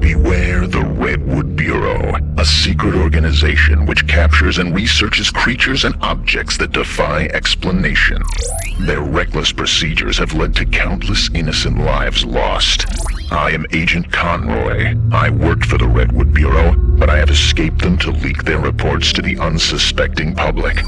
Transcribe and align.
Beware 0.00 0.66
the 0.66 0.82
Redwood 0.82 1.54
Bureau, 1.54 2.16
a 2.38 2.44
secret 2.46 2.94
organization 2.94 3.84
which 3.84 4.08
captures 4.08 4.56
and 4.56 4.74
researches 4.74 5.30
creatures 5.30 5.84
and 5.84 5.94
objects 6.00 6.56
that 6.56 6.72
defy 6.72 7.24
explanation. 7.34 8.22
Their 8.80 9.02
reckless 9.02 9.52
procedures 9.52 10.16
have 10.16 10.32
led 10.32 10.54
to 10.56 10.64
countless 10.64 11.28
innocent 11.34 11.78
lives 11.78 12.24
lost. 12.24 12.86
I 13.30 13.50
am 13.50 13.66
Agent 13.72 14.10
Conroy. 14.10 14.96
I 15.12 15.28
worked 15.28 15.66
for 15.66 15.76
the 15.76 15.88
Redwood 15.88 16.32
Bureau, 16.32 16.74
but 16.74 17.10
I 17.10 17.18
have 17.18 17.30
escaped 17.30 17.80
them 17.80 17.98
to 17.98 18.10
leak 18.12 18.44
their 18.44 18.60
reports 18.60 19.12
to 19.12 19.20
the 19.20 19.38
unsuspecting 19.38 20.34
public. 20.34 20.78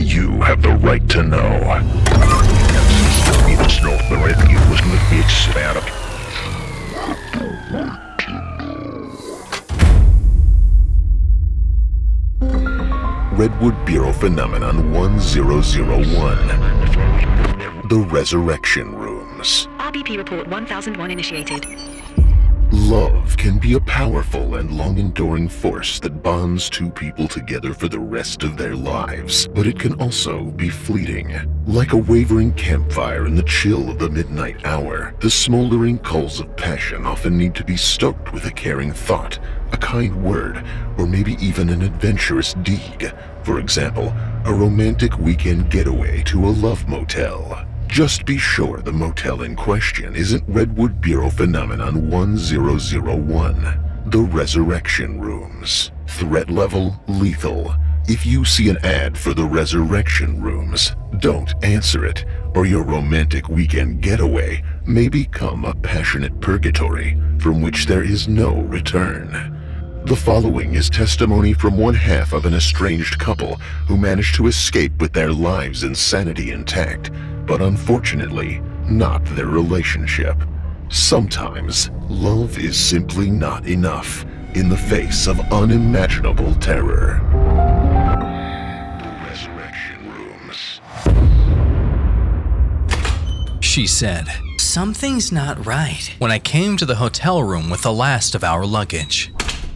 You 0.00 0.42
have 0.42 0.60
the 0.60 0.78
right 0.82 1.08
to 1.08 1.22
know. 1.22 2.61
It's 3.84 3.90
not 3.90 4.08
the 4.10 4.16
Redwood 4.16 4.70
was 4.70 4.80
it's 5.10 5.50
about 5.50 5.74
Redwood 13.36 13.84
Bureau 13.84 14.12
Phenomenon 14.12 14.92
1001 14.92 16.36
The 17.88 17.98
Resurrection 18.08 18.94
Rooms. 18.94 19.66
RBP 19.78 20.16
report 20.16 20.46
1001 20.46 21.10
initiated. 21.10 21.66
Love 22.74 23.36
can 23.36 23.58
be 23.58 23.74
a 23.74 23.80
powerful 23.80 24.54
and 24.54 24.78
long 24.78 24.96
enduring 24.96 25.46
force 25.46 26.00
that 26.00 26.22
bonds 26.22 26.70
two 26.70 26.88
people 26.88 27.28
together 27.28 27.74
for 27.74 27.86
the 27.86 27.98
rest 27.98 28.42
of 28.44 28.56
their 28.56 28.74
lives, 28.74 29.46
but 29.48 29.66
it 29.66 29.78
can 29.78 29.92
also 30.00 30.44
be 30.44 30.70
fleeting. 30.70 31.38
Like 31.66 31.92
a 31.92 31.98
wavering 31.98 32.54
campfire 32.54 33.26
in 33.26 33.34
the 33.34 33.42
chill 33.42 33.90
of 33.90 33.98
the 33.98 34.08
midnight 34.08 34.64
hour, 34.64 35.14
the 35.20 35.28
smoldering 35.28 35.98
coals 35.98 36.40
of 36.40 36.56
passion 36.56 37.04
often 37.04 37.36
need 37.36 37.54
to 37.56 37.64
be 37.64 37.76
stoked 37.76 38.32
with 38.32 38.46
a 38.46 38.50
caring 38.50 38.92
thought, 38.92 39.38
a 39.72 39.76
kind 39.76 40.24
word, 40.24 40.64
or 40.96 41.06
maybe 41.06 41.34
even 41.44 41.68
an 41.68 41.82
adventurous 41.82 42.54
deed. 42.62 43.12
For 43.42 43.58
example, 43.58 44.14
a 44.46 44.54
romantic 44.54 45.18
weekend 45.18 45.70
getaway 45.70 46.22
to 46.22 46.46
a 46.46 46.48
love 46.48 46.88
motel. 46.88 47.66
Just 47.92 48.24
be 48.24 48.38
sure 48.38 48.78
the 48.78 48.90
motel 48.90 49.42
in 49.42 49.54
question 49.54 50.16
isn't 50.16 50.42
Redwood 50.48 50.98
Bureau 51.02 51.28
Phenomenon 51.28 52.08
1001, 52.08 54.02
the 54.06 54.18
Resurrection 54.18 55.20
Rooms. 55.20 55.90
Threat 56.06 56.48
level 56.48 56.98
lethal. 57.06 57.74
If 58.08 58.24
you 58.24 58.46
see 58.46 58.70
an 58.70 58.78
ad 58.82 59.18
for 59.18 59.34
the 59.34 59.44
Resurrection 59.44 60.40
Rooms, 60.40 60.96
don't 61.18 61.52
answer 61.62 62.06
it, 62.06 62.24
or 62.54 62.64
your 62.64 62.82
romantic 62.82 63.50
weekend 63.50 64.00
getaway 64.00 64.62
may 64.86 65.10
become 65.10 65.66
a 65.66 65.74
passionate 65.74 66.40
purgatory 66.40 67.20
from 67.40 67.60
which 67.60 67.84
there 67.84 68.02
is 68.02 68.26
no 68.26 68.54
return. 68.62 69.61
The 70.04 70.16
following 70.16 70.74
is 70.74 70.90
testimony 70.90 71.52
from 71.52 71.78
one 71.78 71.94
half 71.94 72.32
of 72.32 72.44
an 72.44 72.54
estranged 72.54 73.20
couple 73.20 73.54
who 73.86 73.96
managed 73.96 74.34
to 74.34 74.48
escape 74.48 75.00
with 75.00 75.12
their 75.12 75.32
lives 75.32 75.84
and 75.84 75.96
sanity 75.96 76.50
intact, 76.50 77.12
but 77.46 77.62
unfortunately, 77.62 78.60
not 78.88 79.24
their 79.36 79.46
relationship. 79.46 80.36
Sometimes, 80.90 81.90
love 82.08 82.58
is 82.58 82.76
simply 82.76 83.30
not 83.30 83.64
enough 83.68 84.26
in 84.54 84.68
the 84.68 84.76
face 84.76 85.28
of 85.28 85.38
unimaginable 85.52 86.52
terror. 86.56 87.20
Resurrection 89.24 90.10
Rooms. 90.10 90.80
She 93.60 93.86
said, 93.86 94.26
Something's 94.58 95.30
not 95.30 95.64
right. 95.64 96.12
When 96.18 96.32
I 96.32 96.40
came 96.40 96.76
to 96.78 96.84
the 96.84 96.96
hotel 96.96 97.42
room 97.44 97.70
with 97.70 97.82
the 97.82 97.92
last 97.92 98.34
of 98.34 98.42
our 98.42 98.66
luggage. 98.66 99.32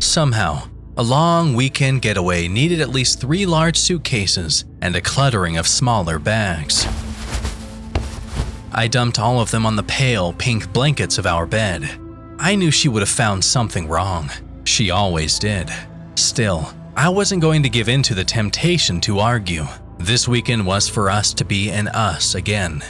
Somehow, 0.06 0.69
a 0.97 1.03
long 1.03 1.55
weekend 1.55 2.00
getaway 2.00 2.47
needed 2.47 2.81
at 2.81 2.91
least 2.91 3.21
three 3.21 3.44
large 3.44 3.77
suitcases 3.77 4.65
and 4.81 4.94
a 4.94 5.00
cluttering 5.00 5.59
of 5.59 5.67
smaller 5.67 6.19
bags. 6.19 6.87
I 8.72 8.87
dumped 8.89 9.19
all 9.19 9.41
of 9.41 9.50
them 9.50 9.66
on 9.66 9.75
the 9.75 9.83
pale 9.83 10.33
pink 10.33 10.72
blankets 10.72 11.19
of 11.19 11.27
our 11.27 11.45
bed. 11.45 11.91
I 12.39 12.55
knew 12.55 12.71
she 12.71 12.89
would 12.89 13.03
have 13.03 13.11
found 13.11 13.45
something 13.45 13.89
wrong. 13.89 14.31
She 14.65 14.91
always 14.91 15.39
did. 15.41 15.71
Still, 16.15 16.72
I 16.95 17.09
wasn't 17.09 17.43
going 17.43 17.65
to 17.65 17.69
give 17.69 17.89
in 17.89 18.03
to 18.05 18.15
the 18.15 18.25
temptation 18.25 19.00
to 19.03 19.19
argue. 19.19 19.66
This 19.99 20.28
weekend 20.28 20.65
was 20.66 20.89
for 20.89 21.11
us 21.11 21.34
to 21.34 21.45
be 21.45 21.69
an 21.71 21.89
us 21.89 22.37
again. 22.37 22.81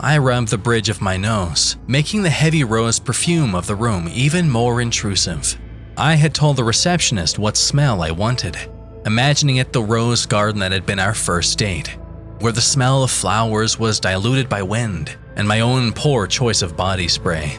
I 0.00 0.18
rubbed 0.18 0.48
the 0.48 0.58
bridge 0.58 0.88
of 0.88 1.02
my 1.02 1.16
nose, 1.18 1.76
making 1.86 2.22
the 2.22 2.30
heavy 2.30 2.64
rose 2.64 2.98
perfume 2.98 3.54
of 3.54 3.66
the 3.66 3.76
room 3.76 4.08
even 4.10 4.50
more 4.50 4.80
intrusive. 4.80 5.58
I 5.98 6.14
had 6.16 6.34
told 6.34 6.56
the 6.56 6.64
receptionist 6.64 7.38
what 7.38 7.56
smell 7.56 8.02
I 8.02 8.10
wanted, 8.10 8.58
imagining 9.06 9.56
it 9.56 9.72
the 9.72 9.82
rose 9.82 10.26
garden 10.26 10.60
that 10.60 10.72
had 10.72 10.84
been 10.84 10.98
our 10.98 11.14
first 11.14 11.56
date, 11.56 11.96
where 12.40 12.52
the 12.52 12.60
smell 12.60 13.02
of 13.02 13.10
flowers 13.10 13.78
was 13.78 13.98
diluted 13.98 14.46
by 14.46 14.62
wind 14.62 15.16
and 15.36 15.48
my 15.48 15.60
own 15.60 15.94
poor 15.94 16.26
choice 16.26 16.60
of 16.60 16.76
body 16.76 17.08
spray. 17.08 17.58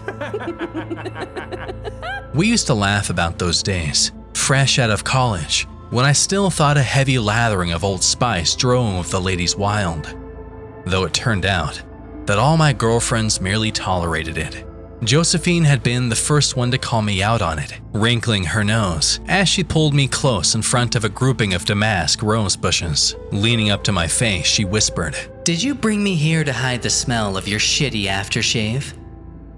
we 2.36 2.48
used 2.48 2.68
to 2.68 2.76
laugh 2.76 3.10
about 3.10 3.40
those 3.40 3.64
days, 3.64 4.12
fresh 4.36 4.78
out 4.78 4.92
of 4.92 5.04
college, 5.04 5.68
when 5.90 6.06
I 6.06 6.12
still 6.12 6.52
thought 6.52 6.78
a 6.78 6.84
heavy 6.84 7.18
lathering 7.18 7.72
of 7.72 7.84
Old 7.84 8.04
Spice 8.04 8.56
drove 8.56 9.10
the 9.10 9.22
ladies 9.22 9.56
wild. 9.56 10.16
Though 10.86 11.06
it 11.06 11.14
turned 11.14 11.46
out 11.46 11.82
that 12.28 12.38
all 12.38 12.56
my 12.56 12.72
girlfriends 12.72 13.42
merely 13.42 13.72
tolerated 13.72 14.38
it. 14.38 14.67
Josephine 15.04 15.64
had 15.64 15.84
been 15.84 16.10
the 16.10 16.16
first 16.16 16.58
one 16.58 16.72
to 16.72 16.78
call 16.80 17.04
me 17.04 17.22
out 17.22 17.42
on 17.42 17.60
it, 17.60 17.80
wrinkling 17.94 18.44
her 18.44 18.64
nose 18.64 19.20
as 19.28 19.48
she 19.48 19.64
pulled 19.64 19.94
me 19.94 20.08
close 20.08 20.56
in 20.56 20.62
front 20.64 20.96
of 20.96 21.06
a 21.06 21.10
grouping 21.10 21.54
of 21.54 21.66
damask 21.66 22.24
rose 22.24 22.56
bushes. 22.56 23.16
Leaning 23.32 23.70
up 23.70 23.84
to 23.84 23.92
my 23.92 24.08
face, 24.08 24.48
she 24.48 24.66
whispered, 24.66 25.16
Did 25.44 25.62
you 25.62 25.76
bring 25.76 26.04
me 26.04 26.16
here 26.16 26.44
to 26.44 26.52
hide 26.52 26.82
the 26.82 26.90
smell 26.90 27.38
of 27.38 27.48
your 27.48 27.60
shitty 27.60 28.06
aftershave? 28.06 28.98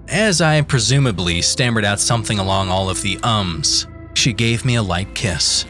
As 0.08 0.42
I 0.42 0.60
presumably 0.60 1.40
stammered 1.40 1.86
out 1.86 2.00
something 2.00 2.38
along 2.38 2.68
all 2.68 2.90
of 2.90 3.00
the 3.00 3.18
ums, 3.22 3.86
she 4.12 4.34
gave 4.34 4.64
me 4.66 4.74
a 4.74 4.82
light 4.82 5.14
kiss. 5.14 5.64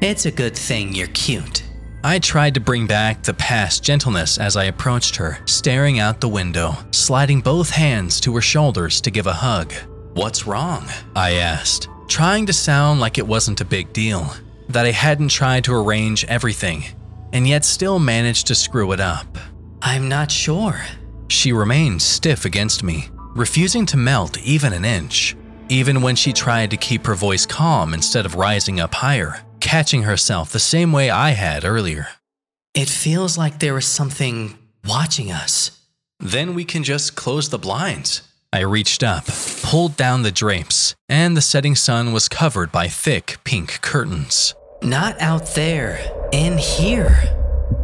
It's 0.00 0.26
a 0.26 0.32
good 0.32 0.56
thing 0.56 0.94
you're 0.94 1.06
cute. 1.08 1.62
I 2.06 2.20
tried 2.20 2.54
to 2.54 2.60
bring 2.60 2.86
back 2.86 3.24
the 3.24 3.34
past 3.34 3.82
gentleness 3.82 4.38
as 4.38 4.56
I 4.56 4.66
approached 4.66 5.16
her, 5.16 5.38
staring 5.44 5.98
out 5.98 6.20
the 6.20 6.28
window, 6.28 6.76
sliding 6.92 7.40
both 7.40 7.68
hands 7.68 8.20
to 8.20 8.34
her 8.36 8.40
shoulders 8.40 9.00
to 9.00 9.10
give 9.10 9.26
a 9.26 9.32
hug. 9.32 9.72
What's 10.14 10.46
wrong? 10.46 10.86
I 11.16 11.32
asked, 11.32 11.88
trying 12.06 12.46
to 12.46 12.52
sound 12.52 13.00
like 13.00 13.18
it 13.18 13.26
wasn't 13.26 13.60
a 13.60 13.64
big 13.64 13.92
deal, 13.92 14.32
that 14.68 14.86
I 14.86 14.92
hadn't 14.92 15.30
tried 15.30 15.64
to 15.64 15.74
arrange 15.74 16.24
everything, 16.26 16.84
and 17.32 17.44
yet 17.44 17.64
still 17.64 17.98
managed 17.98 18.46
to 18.46 18.54
screw 18.54 18.92
it 18.92 19.00
up. 19.00 19.36
I'm 19.82 20.08
not 20.08 20.30
sure. 20.30 20.80
She 21.26 21.52
remained 21.52 22.02
stiff 22.02 22.44
against 22.44 22.84
me, 22.84 23.08
refusing 23.34 23.84
to 23.86 23.96
melt 23.96 24.38
even 24.38 24.72
an 24.72 24.84
inch, 24.84 25.34
even 25.68 26.02
when 26.02 26.14
she 26.14 26.32
tried 26.32 26.70
to 26.70 26.76
keep 26.76 27.04
her 27.04 27.16
voice 27.16 27.46
calm 27.46 27.94
instead 27.94 28.24
of 28.26 28.36
rising 28.36 28.78
up 28.78 28.94
higher 28.94 29.42
catching 29.60 30.02
herself 30.02 30.50
the 30.50 30.58
same 30.58 30.92
way 30.92 31.10
I 31.10 31.30
had 31.30 31.64
earlier. 31.64 32.08
It 32.74 32.88
feels 32.88 33.38
like 33.38 33.58
there 33.58 33.78
is 33.78 33.86
something 33.86 34.58
watching 34.86 35.32
us. 35.32 35.80
Then 36.20 36.54
we 36.54 36.64
can 36.64 36.82
just 36.82 37.16
close 37.16 37.48
the 37.48 37.58
blinds. 37.58 38.22
I 38.52 38.60
reached 38.60 39.02
up, 39.02 39.24
pulled 39.62 39.96
down 39.96 40.22
the 40.22 40.30
drapes, 40.30 40.94
and 41.08 41.36
the 41.36 41.42
setting 41.42 41.74
sun 41.74 42.12
was 42.12 42.28
covered 42.28 42.72
by 42.72 42.88
thick 42.88 43.38
pink 43.44 43.80
curtains. 43.82 44.54
Not 44.82 45.20
out 45.20 45.46
there, 45.54 46.00
in 46.32 46.58
here. 46.58 47.16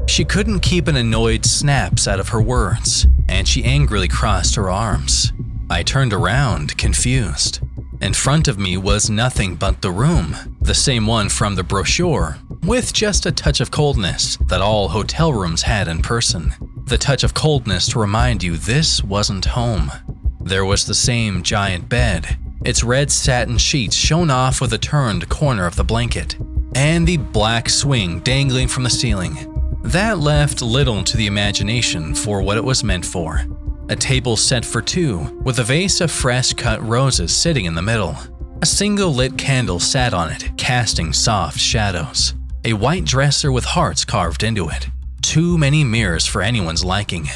She 0.06 0.24
couldn't 0.24 0.60
keep 0.60 0.88
an 0.88 0.96
annoyed 0.96 1.44
snaps 1.44 2.06
out 2.06 2.20
of 2.20 2.28
her 2.28 2.40
words, 2.40 3.06
and 3.28 3.46
she 3.46 3.64
angrily 3.64 4.08
crossed 4.08 4.54
her 4.56 4.70
arms. 4.70 5.32
I 5.70 5.82
turned 5.82 6.12
around, 6.12 6.76
confused. 6.76 7.60
In 8.02 8.14
front 8.14 8.49
of 8.49 8.58
me 8.58 8.76
was 8.76 9.08
nothing 9.08 9.54
but 9.54 9.81
the 9.81 9.93
room, 9.93 10.37
the 10.60 10.75
same 10.75 11.06
one 11.06 11.28
from 11.28 11.54
the 11.54 11.62
brochure, 11.62 12.37
with 12.64 12.93
just 12.93 13.26
a 13.26 13.31
touch 13.31 13.60
of 13.60 13.70
coldness 13.70 14.37
that 14.49 14.60
all 14.60 14.88
hotel 14.88 15.32
rooms 15.32 15.62
had 15.62 15.87
in 15.87 16.02
person. 16.02 16.52
the 16.87 16.99
touch 16.99 17.22
of 17.22 17.32
coldness 17.32 17.88
to 17.88 18.00
remind 18.00 18.43
you 18.43 18.56
this 18.56 19.04
wasn't 19.04 19.44
home. 19.44 19.90
There 20.40 20.64
was 20.64 20.84
the 20.84 20.94
same 20.94 21.44
giant 21.44 21.88
bed, 21.88 22.37
its 22.64 22.82
red 22.82 23.10
satin 23.10 23.56
sheets 23.56 23.94
shown 23.94 24.31
off 24.31 24.60
with 24.60 24.72
a 24.72 24.78
turned 24.78 25.28
corner 25.28 25.64
of 25.64 25.76
the 25.76 25.84
blanket, 25.84 26.37
and 26.75 27.06
the 27.06 27.19
black 27.19 27.70
swing 27.70 28.19
dangling 28.20 28.66
from 28.66 28.82
the 28.82 28.90
ceiling. 28.90 29.48
That 29.84 30.19
left 30.19 30.60
little 30.60 31.05
to 31.05 31.16
the 31.16 31.28
imagination 31.28 32.14
for 32.14 32.43
what 32.43 32.56
it 32.56 32.64
was 32.64 32.84
meant 32.84 33.06
for. 33.06 33.46
A 33.88 33.96
table 33.96 34.37
set 34.37 34.64
for 34.64 34.81
two, 34.81 35.40
with 35.44 35.58
a 35.58 35.64
vase 35.64 36.00
of 36.00 36.11
fresh 36.11 36.52
cut 36.52 36.82
roses 36.82 37.34
sitting 37.34 37.64
in 37.64 37.75
the 37.75 37.82
middle. 37.82 38.17
A 38.62 38.67
single 38.67 39.12
lit 39.12 39.37
candle 39.37 39.81
sat 39.81 40.14
on 40.14 40.31
it, 40.31 40.56
casting 40.56 41.12
soft 41.12 41.58
shadows. 41.58 42.34
A 42.64 42.75
white 42.75 43.05
dresser 43.05 43.50
with 43.50 43.64
hearts 43.64 44.05
carved 44.05 44.44
into 44.44 44.69
it. 44.69 44.88
Too 45.20 45.58
many 45.58 45.82
mirrors 45.82 46.26
for 46.26 46.43
anyone's 46.43 46.84
liking. 46.84 47.29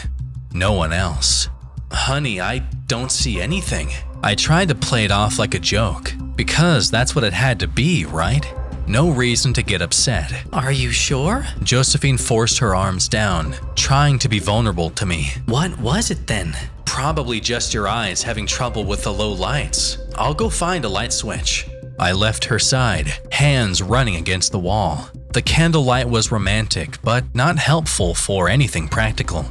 No 0.53 0.73
one 0.73 0.93
else. 0.93 1.49
Honey, 1.91 2.41
I 2.41 2.61
don't 2.87 3.11
see 3.11 3.41
anything. 3.41 3.91
I 4.23 4.35
tried 4.35 4.69
to 4.69 4.75
play 4.75 5.05
it 5.05 5.11
off 5.11 5.39
like 5.39 5.55
a 5.55 5.59
joke, 5.59 6.13
because 6.37 6.91
that's 6.91 7.15
what 7.15 7.25
it 7.25 7.33
had 7.33 7.59
to 7.61 7.69
be, 7.69 8.05
right? 8.05 8.47
No 8.89 9.11
reason 9.11 9.53
to 9.55 9.65
get 9.65 9.83
upset. 9.83 10.33
Are 10.53 10.71
you 10.71 10.91
sure? 10.93 11.45
Josephine 11.65 12.17
forced 12.17 12.59
her 12.59 12.77
arms 12.77 13.09
down, 13.09 13.57
trying 13.75 14.17
to 14.21 14.29
be 14.29 14.39
vulnerable 14.39 14.91
to 14.91 15.05
me. 15.05 15.33
What 15.47 15.77
was 15.81 16.13
it 16.13 16.29
then? 16.29 16.57
Probably 16.85 17.41
just 17.41 17.75
your 17.75 17.89
eyes 17.89 18.23
having 18.23 18.47
trouble 18.47 18.85
with 18.85 19.03
the 19.03 19.13
low 19.13 19.33
lights. 19.33 19.99
I'll 20.15 20.35
go 20.35 20.49
find 20.49 20.85
a 20.85 20.89
light 20.89 21.13
switch. 21.13 21.67
I 21.99 22.13
left 22.13 22.45
her 22.45 22.61
side, 22.61 23.13
hands 23.33 23.83
running 23.83 24.17
against 24.17 24.53
the 24.53 24.61
wall. 24.61 25.11
The 25.33 25.43
candlelight 25.43 26.09
was 26.09 26.31
romantic, 26.31 27.03
but 27.03 27.25
not 27.35 27.59
helpful 27.59 28.15
for 28.15 28.49
anything 28.49 28.87
practical. 28.87 29.47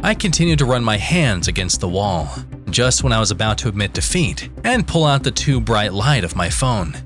I 0.00 0.14
continued 0.14 0.58
to 0.58 0.64
run 0.64 0.82
my 0.82 0.96
hands 0.96 1.46
against 1.46 1.80
the 1.80 1.88
wall, 1.88 2.28
just 2.68 3.04
when 3.04 3.12
I 3.12 3.20
was 3.20 3.30
about 3.30 3.58
to 3.58 3.68
admit 3.68 3.92
defeat 3.92 4.48
and 4.64 4.88
pull 4.88 5.04
out 5.04 5.22
the 5.22 5.30
too 5.30 5.60
bright 5.60 5.92
light 5.92 6.24
of 6.24 6.34
my 6.34 6.50
phone. 6.50 6.96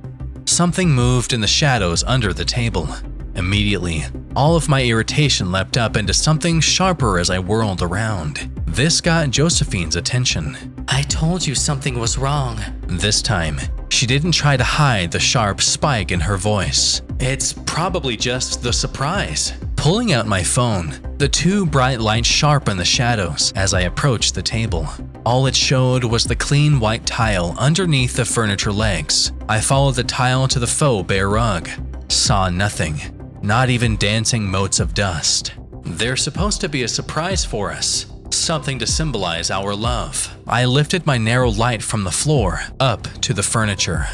Something 0.49 0.91
moved 0.91 1.33
in 1.33 1.41
the 1.41 1.47
shadows 1.49 2.05
under 2.05 2.33
the 2.33 2.45
table. 2.45 2.89
Immediately, 3.35 4.05
all 4.37 4.55
of 4.57 4.69
my 4.69 4.83
irritation 4.83 5.51
leapt 5.51 5.77
up 5.77 5.97
into 5.97 6.15
something 6.15 6.61
sharper 6.61 7.19
as 7.19 7.31
I 7.31 7.41
whirled 7.41 7.83
around. 7.83 8.49
This 8.65 9.01
got 9.01 9.31
Josephine's 9.31 9.97
attention. 9.97 10.57
I 10.89 11.03
told 11.03 11.47
you 11.47 11.55
something 11.57 11.99
was 11.99 12.17
wrong. 12.17 12.61
This 12.87 13.21
time, 13.21 13.59
she 13.91 14.07
didn't 14.07 14.33
try 14.33 14.57
to 14.57 14.65
hide 14.65 15.11
the 15.11 15.19
sharp 15.19 15.61
spike 15.61 16.13
in 16.13 16.21
her 16.21 16.37
voice. 16.37 17.03
It's 17.19 17.53
probably 17.53 18.17
just 18.17 18.63
the 18.63 18.73
surprise. 18.73 19.53
Pulling 19.87 20.13
out 20.13 20.27
my 20.27 20.43
phone, 20.43 20.99
the 21.19 21.29
two 21.29 21.65
bright 21.65 22.01
lights 22.01 22.27
sharpened 22.27 22.81
the 22.81 22.85
shadows 22.85 23.53
as 23.55 23.73
I 23.73 23.83
approached 23.83 24.35
the 24.35 24.43
table. 24.43 24.89
All 25.25 25.47
it 25.47 25.55
showed 25.55 26.03
was 26.03 26.25
the 26.25 26.35
clean 26.35 26.81
white 26.81 27.07
tile 27.07 27.55
underneath 27.57 28.17
the 28.17 28.25
furniture 28.25 28.73
legs. 28.73 29.31
I 29.49 29.61
followed 29.61 29.95
the 29.95 30.03
tile 30.03 30.49
to 30.49 30.59
the 30.59 30.67
faux 30.67 31.07
bear 31.07 31.29
rug. 31.29 31.69
Saw 32.09 32.51
nothing, 32.51 33.01
not 33.43 33.71
even 33.71 33.97
dancing 33.97 34.45
motes 34.45 34.81
of 34.81 34.93
dust. 34.93 35.53
There's 35.85 36.21
supposed 36.21 36.61
to 36.63 36.69
be 36.69 36.83
a 36.83 36.89
surprise 36.89 37.45
for 37.45 37.71
us, 37.71 38.07
something 38.33 38.81
to 38.81 38.89
symbolize 38.89 39.53
our 39.53 39.73
love. 39.73 40.37
I 40.49 40.65
lifted 40.65 41.07
my 41.07 41.17
narrow 41.17 41.51
light 41.51 41.81
from 41.81 42.03
the 42.03 42.11
floor 42.11 42.61
up 42.81 43.05
to 43.21 43.33
the 43.33 43.45
furniture. 43.45 44.09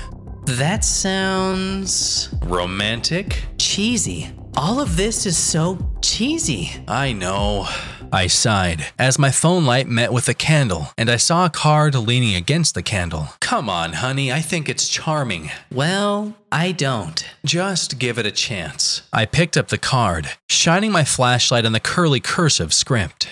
That 0.44 0.84
sounds 0.84 2.28
Romantic? 2.42 3.44
cheesy. 3.56 4.32
All 4.54 4.80
of 4.80 4.96
this 4.98 5.24
is 5.24 5.38
so 5.38 5.78
cheesy. 6.02 6.70
I 6.86 7.12
know. 7.14 7.66
I 8.12 8.26
sighed 8.26 8.84
as 8.98 9.18
my 9.18 9.30
phone 9.30 9.64
light 9.64 9.88
met 9.88 10.12
with 10.12 10.28
a 10.28 10.34
candle 10.34 10.88
and 10.98 11.10
I 11.10 11.16
saw 11.16 11.46
a 11.46 11.50
card 11.50 11.94
leaning 11.94 12.34
against 12.34 12.74
the 12.74 12.82
candle. 12.82 13.28
Come 13.40 13.70
on, 13.70 13.94
honey, 13.94 14.30
I 14.30 14.40
think 14.40 14.68
it's 14.68 14.88
charming. 14.88 15.50
Well, 15.72 16.36
I 16.52 16.72
don't. 16.72 17.24
Just 17.46 17.98
give 17.98 18.18
it 18.18 18.26
a 18.26 18.30
chance. 18.30 19.02
I 19.10 19.24
picked 19.24 19.56
up 19.56 19.68
the 19.68 19.78
card, 19.78 20.28
shining 20.50 20.92
my 20.92 21.04
flashlight 21.04 21.64
on 21.64 21.72
the 21.72 21.80
curly 21.80 22.20
cursive 22.20 22.74
script. 22.74 23.28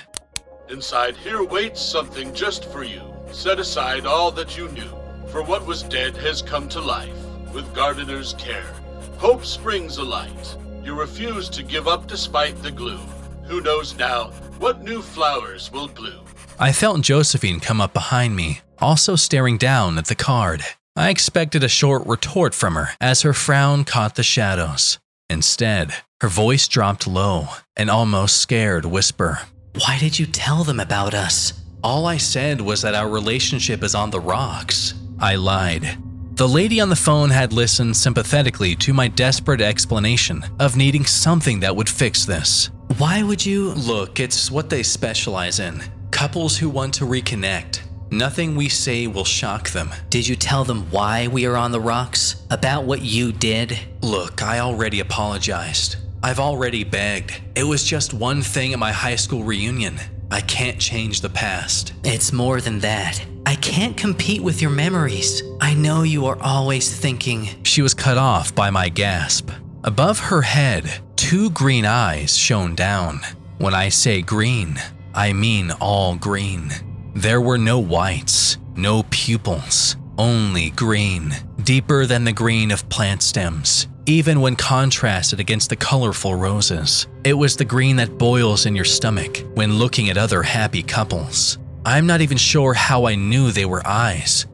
Inside 0.71 1.19
here 1.19 1.45
waits 1.45 1.83
something 1.83 2.33
just 2.33 2.65
for 2.73 2.83
you. 2.83 3.03
Set 3.31 3.59
aside 3.59 4.07
all 4.07 4.31
that 4.31 4.57
you 4.57 4.69
knew, 4.69 4.91
for 5.29 5.43
what 5.43 5.67
was 5.67 5.83
dead 5.83 6.17
has 6.17 6.41
come 6.41 6.67
to 6.71 6.81
life, 6.81 7.15
with 7.53 7.75
gardener's 7.75 8.33
care. 8.39 8.73
Hope 9.19 9.45
springs 9.45 9.99
alight. 9.99 10.57
You 10.83 10.99
refuse 10.99 11.49
to 11.51 11.63
give 11.63 11.87
up 11.87 12.07
despite 12.07 12.63
the 12.63 12.71
gloom. 12.71 13.07
Who 13.45 13.61
knows 13.61 13.97
now 13.99 14.31
what 14.59 14.83
new 14.83 15.03
flowers 15.03 15.71
will 15.71 15.89
bloom? 15.89 16.25
I 16.59 16.73
felt 16.73 17.03
Josephine 17.03 17.61
come 17.61 17.81
up 17.81 17.93
behind 17.93 18.35
me, 18.35 18.61
also 18.79 19.17
staring 19.17 19.59
down 19.59 19.99
at 19.99 20.07
the 20.07 20.15
card. 20.15 20.63
I 20.97 21.11
expected 21.11 21.63
a 21.63 21.69
short 21.69 22.07
retort 22.07 22.55
from 22.55 22.75
her 22.75 22.91
as 23.01 23.23
her 23.23 23.33
frown 23.33 23.85
caught 23.85 24.15
the 24.15 24.23
shadows. 24.23 24.99
Instead, 25.29 25.95
her 26.21 26.29
voice 26.29 26.67
dropped 26.67 27.07
low, 27.07 27.49
an 27.77 27.89
almost 27.89 28.39
scared 28.39 28.85
whisper. 28.85 29.41
Why 29.87 29.99
did 29.99 30.19
you 30.19 30.27
tell 30.27 30.65
them 30.65 30.81
about 30.81 31.15
us? 31.15 31.53
All 31.83 32.07
I 32.07 32.17
said 32.17 32.61
was 32.61 32.83
that 32.83 32.95
our 32.95 33.09
relationship 33.09 33.83
is 33.83 33.95
on 33.95 34.11
the 34.11 34.21
rocks. 34.21 34.95
I 35.19 35.37
lied. 35.37 35.99
The 36.33 36.49
lady 36.49 36.81
on 36.81 36.89
the 36.89 36.97
phone 36.97 37.29
had 37.31 37.53
listened 37.53 37.97
sympathetically 37.97 38.77
to 38.77 38.95
my 38.95 39.09
desperate 39.09 39.61
explanation 39.61 40.45
of 40.61 40.77
needing 40.77 41.05
something 41.05 41.61
that 41.61 41.75
would 41.75 41.89
fix 41.89 42.25
this. 42.25 42.71
Why 42.99 43.23
would 43.23 43.45
you? 43.45 43.73
Look, 43.73 44.21
it's 44.21 44.51
what 44.51 44.71
they 44.71 44.83
specialize 44.85 45.59
in 45.59 45.83
couples 46.13 46.57
who 46.57 46.69
want 46.69 46.95
to 46.95 47.05
reconnect. 47.05 47.81
Nothing 48.13 48.55
we 48.55 48.69
say 48.69 49.07
will 49.07 49.25
shock 49.25 49.71
them. 49.71 49.91
Did 50.09 50.27
you 50.27 50.37
tell 50.37 50.65
them 50.65 50.91
why 50.91 51.27
we 51.27 51.47
are 51.47 51.57
on 51.57 51.73
the 51.73 51.81
rocks? 51.81 52.43
About 52.51 52.85
what 52.85 53.03
you 53.03 53.33
did? 53.33 53.79
Look, 54.01 54.43
I 54.43 54.61
already 54.61 55.01
apologized. 55.01 55.97
I've 56.23 56.41
already 56.41 56.85
begged. 56.85 57.41
It 57.55 57.65
was 57.65 57.85
just 57.85 58.15
one 58.15 58.43
thing 58.43 58.73
at 58.73 58.79
my 58.79 58.93
high 58.93 59.17
school 59.17 59.43
reunion. 59.43 59.99
I 60.31 60.41
can't 60.43 60.79
change 60.79 61.21
the 61.21 61.29
past. 61.29 61.93
It's 62.05 62.33
more 62.33 62.61
than 62.61 62.79
that. 62.81 63.25
I 63.47 63.57
can't 63.57 63.97
compete 63.97 64.43
with 64.43 64.63
your 64.63 64.71
memories. 64.71 65.43
I 65.61 65.75
know 65.75 66.03
you 66.03 66.27
are 66.27 66.39
always 66.41 66.95
thinking. 66.95 67.49
She 67.65 67.83
was 67.83 67.95
cut 67.95 68.17
off 68.17 68.55
by 68.55 68.71
my 68.71 68.89
gasp. 68.89 69.51
Above 69.83 70.21
her 70.21 70.43
head, 70.43 71.01
two 71.17 71.51
green 71.51 71.85
eyes 71.85 72.37
shone 72.37 72.75
down. 72.77 73.21
When 73.59 73.75
I 73.75 73.89
say 73.89 74.23
green, 74.23 74.79
I 75.15 75.33
mean 75.33 75.73
all 75.81 76.15
green. 76.15 76.71
There 77.15 77.41
were 77.41 77.59
no 77.59 77.81
whites, 77.81 78.59
no 78.77 79.03
pupils, 79.11 79.97
only 80.17 80.71
green, 80.71 81.35
deeper 81.65 82.07
than 82.07 82.23
the 82.25 82.33
green 82.33 82.71
of 82.71 82.89
plant 82.89 83.23
stems, 83.23 83.89
even 84.11 84.41
when 84.41 84.57
contrasted 84.57 85.39
against 85.39 85.71
the 85.71 85.77
colorful 85.77 86.35
roses. 86.35 87.07
It 87.23 87.35
was 87.35 87.55
the 87.55 87.65
green 87.65 87.95
that 87.97 88.19
boils 88.19 88.67
in 88.67 88.75
your 88.75 88.85
stomach 88.85 89.45
when 89.55 89.75
looking 89.79 90.11
at 90.11 90.19
other 90.19 90.43
happy 90.43 90.83
couples. 90.83 91.59
I'm 91.87 92.09
not 92.09 92.21
even 92.21 92.37
sure 92.37 92.75
how 92.75 93.07
I 93.07 93.15
knew 93.15 93.53
they 93.53 93.67
were 93.67 93.87
eyes. 93.87 94.47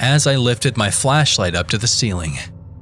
As 0.00 0.26
I 0.26 0.34
lifted 0.34 0.76
my 0.76 0.90
flashlight 0.90 1.54
up 1.54 1.68
to 1.68 1.78
the 1.78 1.86
ceiling, 1.86 2.32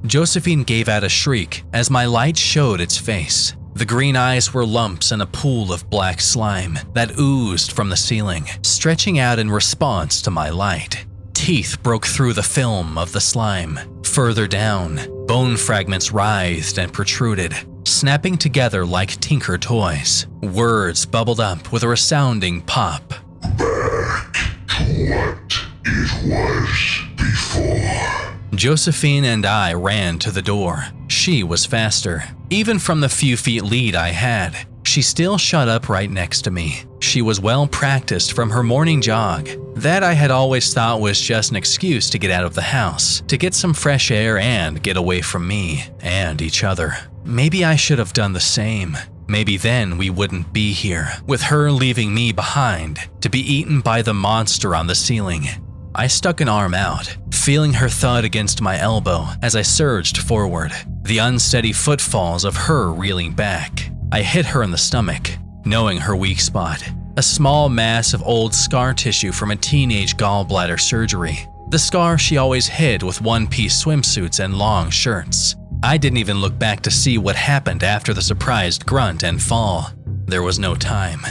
Josephine 0.07 0.63
gave 0.63 0.89
out 0.89 1.03
a 1.03 1.09
shriek 1.09 1.63
as 1.73 1.91
my 1.91 2.05
light 2.05 2.37
showed 2.37 2.81
its 2.81 2.97
face. 2.97 3.55
The 3.75 3.85
green 3.85 4.15
eyes 4.15 4.51
were 4.51 4.65
lumps 4.65 5.11
in 5.11 5.21
a 5.21 5.27
pool 5.27 5.71
of 5.71 5.89
black 5.91 6.21
slime 6.21 6.79
that 6.93 7.19
oozed 7.19 7.71
from 7.71 7.89
the 7.89 7.95
ceiling, 7.95 8.45
stretching 8.63 9.19
out 9.19 9.37
in 9.37 9.51
response 9.51 10.23
to 10.23 10.31
my 10.31 10.49
light. 10.49 11.05
Teeth 11.33 11.77
broke 11.83 12.07
through 12.07 12.33
the 12.33 12.41
film 12.41 12.97
of 12.97 13.11
the 13.11 13.21
slime. 13.21 13.79
Further 14.03 14.47
down, 14.47 14.99
bone 15.27 15.57
fragments 15.57 16.11
writhed 16.11 16.77
and 16.77 16.93
protruded, 16.93 17.53
snapping 17.83 18.37
together 18.37 18.85
like 18.85 19.19
tinker 19.19 19.57
toys. 19.57 20.27
Words 20.41 21.05
bubbled 21.05 21.39
up 21.39 21.71
with 21.71 21.83
a 21.83 21.87
resounding 21.87 22.61
pop. 22.61 23.13
Back 23.57 24.33
to 24.69 24.85
What 25.17 25.53
it 25.85 26.11
was 26.29 27.01
before. 27.17 28.35
Josephine 28.55 29.25
and 29.25 29.45
I 29.45 29.73
ran 29.73 30.19
to 30.19 30.31
the 30.31 30.41
door. 30.41 30.85
She 31.07 31.43
was 31.43 31.65
faster. 31.65 32.23
Even 32.49 32.79
from 32.79 33.01
the 33.01 33.09
few 33.09 33.37
feet 33.37 33.63
lead 33.63 33.95
I 33.95 34.09
had, 34.09 34.67
she 34.95 35.01
still 35.01 35.37
shut 35.37 35.67
up 35.67 35.89
right 35.89 36.09
next 36.09 36.43
to 36.43 36.51
me. 36.51 36.81
She 37.01 37.21
was 37.21 37.41
well 37.41 37.67
practiced 37.67 38.31
from 38.31 38.49
her 38.49 38.63
morning 38.63 39.01
jog. 39.01 39.49
That 39.75 40.03
I 40.03 40.13
had 40.13 40.31
always 40.31 40.73
thought 40.73 41.01
was 41.01 41.19
just 41.19 41.49
an 41.49 41.57
excuse 41.57 42.09
to 42.11 42.17
get 42.17 42.31
out 42.31 42.45
of 42.45 42.55
the 42.55 42.61
house, 42.61 43.19
to 43.27 43.37
get 43.37 43.53
some 43.53 43.73
fresh 43.73 44.09
air 44.09 44.37
and 44.37 44.81
get 44.81 44.95
away 44.95 45.19
from 45.19 45.49
me 45.49 45.83
and 45.99 46.41
each 46.41 46.63
other. 46.63 46.95
Maybe 47.25 47.65
I 47.65 47.75
should 47.75 47.99
have 47.99 48.13
done 48.13 48.31
the 48.31 48.39
same. 48.39 48.97
Maybe 49.27 49.57
then 49.57 49.97
we 49.97 50.09
wouldn't 50.09 50.53
be 50.53 50.71
here, 50.71 51.11
with 51.27 51.41
her 51.41 51.71
leaving 51.71 52.13
me 52.13 52.31
behind 52.31 52.99
to 53.19 53.27
be 53.29 53.39
eaten 53.39 53.81
by 53.81 54.01
the 54.01 54.13
monster 54.13 54.73
on 54.73 54.87
the 54.87 54.95
ceiling. 54.95 55.49
I 55.93 56.07
stuck 56.07 56.39
an 56.39 56.47
arm 56.47 56.73
out, 56.73 57.17
feeling 57.33 57.73
her 57.73 57.89
thud 57.89 58.23
against 58.23 58.61
my 58.61 58.79
elbow 58.79 59.27
as 59.41 59.57
I 59.57 59.61
surged 59.61 60.19
forward, 60.19 60.71
the 61.03 61.17
unsteady 61.17 61.73
footfalls 61.73 62.45
of 62.45 62.55
her 62.55 62.89
reeling 62.93 63.33
back. 63.33 63.91
I 64.11 64.21
hit 64.21 64.45
her 64.45 64.63
in 64.63 64.71
the 64.71 64.77
stomach, 64.77 65.31
knowing 65.65 65.97
her 65.99 66.15
weak 66.15 66.39
spot. 66.39 66.81
a 67.17 67.21
small 67.23 67.69
mass 67.69 68.13
of 68.13 68.21
old 68.23 68.53
scar 68.53 68.93
tissue 68.93 69.31
from 69.31 69.51
a 69.51 69.55
teenage 69.55 70.17
gallbladder 70.17 70.79
surgery. 70.79 71.47
The 71.69 71.79
scar 71.79 72.17
she 72.17 72.37
always 72.37 72.67
hid 72.67 73.03
with 73.03 73.21
one 73.21 73.47
piece 73.47 73.81
swimsuits 73.83 74.43
and 74.43 74.57
long 74.57 74.89
shirts. 74.89 75.55
I 75.81 75.97
didn't 75.97 76.17
even 76.17 76.41
look 76.41 76.57
back 76.59 76.81
to 76.81 76.91
see 76.91 77.17
what 77.17 77.35
happened 77.35 77.83
after 77.83 78.13
the 78.13 78.21
surprised 78.21 78.85
grunt 78.85 79.23
and 79.23 79.41
fall. 79.41 79.91
There 80.25 80.43
was 80.43 80.59
no 80.59 80.75
time. 80.75 81.21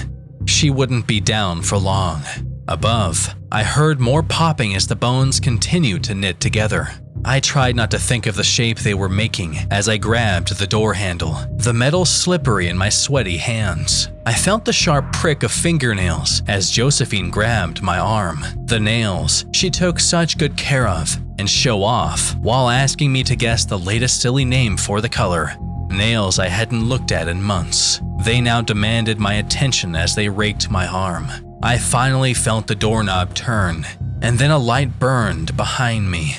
She 0.47 0.71
wouldn't 0.71 1.07
be 1.07 1.21
down 1.21 1.63
for 1.63 1.77
long. 1.77 2.23
Above, 2.69 3.35
I 3.53 3.63
heard 3.63 4.01
more 4.01 4.23
popping 4.23 4.75
as 4.75 4.87
the 4.87 4.97
bones 4.97 5.39
continued 5.39 6.03
to 6.05 6.15
knit 6.15 6.41
together. 6.41 6.89
I 7.27 7.41
tried 7.41 7.75
not 7.75 7.91
to 7.93 7.99
think 7.99 8.27
of 8.27 8.37
the 8.37 8.45
shape 8.45 8.79
they 8.79 8.93
were 8.93 9.09
making 9.09 9.57
as 9.71 9.89
I 9.89 9.97
grabbed 9.97 10.59
the 10.59 10.67
door 10.67 10.93
handle, 10.93 11.39
the 11.57 11.73
metal 11.73 12.05
slippery 12.05 12.69
in 12.69 12.77
my 12.77 12.91
sweaty 12.91 13.39
hands. 13.39 14.11
I 14.27 14.35
felt 14.35 14.67
the 14.67 14.75
sharp 14.75 15.11
prick 15.13 15.43
of 15.43 15.51
fingernails 15.51 16.43
as 16.49 16.71
Josephine 16.71 17.31
grabbed 17.31 17.83
my 17.83 17.99
arm. 17.99 18.45
The 18.67 18.79
nails 18.79 19.47
she 19.53 19.71
took 19.71 20.01
such 20.01 20.37
good 20.37 20.55
care 20.57 20.87
of 20.87 21.17
and 21.39 21.49
show 21.49 21.83
off 21.83 22.37
while 22.37 22.69
asking 22.69 23.11
me 23.11 23.23
to 23.25 23.37
guess 23.37 23.65
the 23.65 23.79
latest 23.79 24.21
silly 24.21 24.45
name 24.45 24.77
for 24.77 25.01
the 25.01 25.09
color. 25.09 25.57
Nails 25.89 26.39
I 26.39 26.49
hadn't 26.49 26.89
looked 26.89 27.11
at 27.11 27.29
in 27.29 27.43
months. 27.43 28.03
They 28.23 28.41
now 28.41 28.61
demanded 28.61 29.19
my 29.19 29.35
attention 29.35 29.97
as 29.97 30.15
they 30.15 30.29
raked 30.29 30.71
my 30.71 30.87
arm. 30.87 31.31
I 31.65 31.79
finally 31.79 32.35
felt 32.35 32.67
the 32.67 32.75
doorknob 32.75 33.35
turn, 33.35 33.87
and 34.21 34.39
then 34.39 34.51
a 34.51 34.59
light 34.59 34.99
burned 34.99 35.57
behind 35.57 36.11
me. 36.11 36.37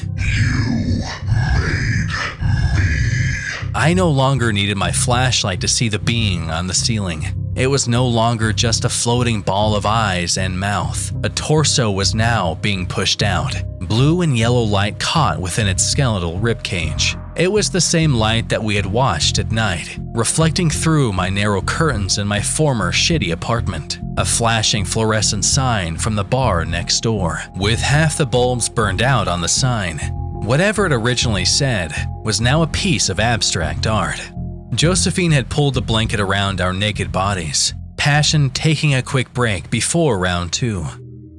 I 3.74 3.96
no 3.96 4.12
longer 4.12 4.54
needed 4.54 4.78
my 4.78 4.92
flashlight 4.92 5.62
to 5.62 5.68
see 5.68 5.90
the 5.90 5.98
being 5.98 6.52
on 6.52 6.68
the 6.68 6.76
ceiling. 6.76 7.26
It 7.56 7.66
was 7.66 7.88
no 7.88 8.06
longer 8.08 8.54
just 8.54 8.86
a 8.86 8.90
floating 8.90 9.42
ball 9.42 9.76
of 9.76 9.88
eyes 9.88 10.38
and 10.38 10.60
mouth. 10.60 11.12
A 11.26 11.30
torso 11.30 11.90
was 11.90 12.14
now 12.14 12.54
being 12.62 12.86
pushed 12.86 13.24
out. 13.24 13.56
Blue 13.80 14.22
and 14.22 14.38
yellow 14.38 14.62
light 14.62 15.00
caught 15.00 15.42
within 15.42 15.68
its 15.68 15.84
skeletal 15.84 16.40
ribcage. 16.40 17.20
It 17.36 17.52
was 17.52 17.70
the 17.70 17.82
same 17.82 18.14
light 18.14 18.48
that 18.48 18.64
we 18.64 18.76
had 18.76 18.86
watched 18.86 19.40
at 19.40 19.52
night, 19.52 20.00
reflecting 20.14 20.70
through 20.70 21.12
my 21.12 21.30
narrow 21.30 21.62
curtains 21.62 22.18
in 22.18 22.28
my 22.28 22.40
former 22.40 22.94
shitty 22.94 23.34
apartment. 23.34 24.00
A 24.18 24.24
flashing 24.24 24.86
fluorescent 24.86 25.44
sign 25.44 25.98
from 25.98 26.16
the 26.16 26.24
bar 26.24 26.64
next 26.64 27.02
door, 27.02 27.42
with 27.58 27.82
half 27.82 28.18
the 28.18 28.26
bulbs 28.26 28.70
burned 28.70 29.02
out 29.02 29.28
on 29.28 29.42
the 29.42 29.50
sign. 29.50 29.98
Whatever 30.46 30.86
it 30.86 30.94
originally 30.94 31.44
said 31.44 31.94
was 32.24 32.40
now 32.40 32.62
a 32.62 32.68
piece 32.68 33.10
of 33.10 33.20
abstract 33.20 33.86
art. 33.86 34.32
Josephine 34.74 35.32
had 35.32 35.50
pulled 35.50 35.74
the 35.74 35.82
blanket 35.82 36.22
around 36.22 36.62
our 36.62 36.74
naked 36.74 37.12
bodies, 37.12 37.74
passion 37.98 38.50
taking 38.50 38.96
a 38.96 39.04
quick 39.04 39.34
break 39.34 39.70
before 39.70 40.18
round 40.18 40.54
two. 40.54 40.86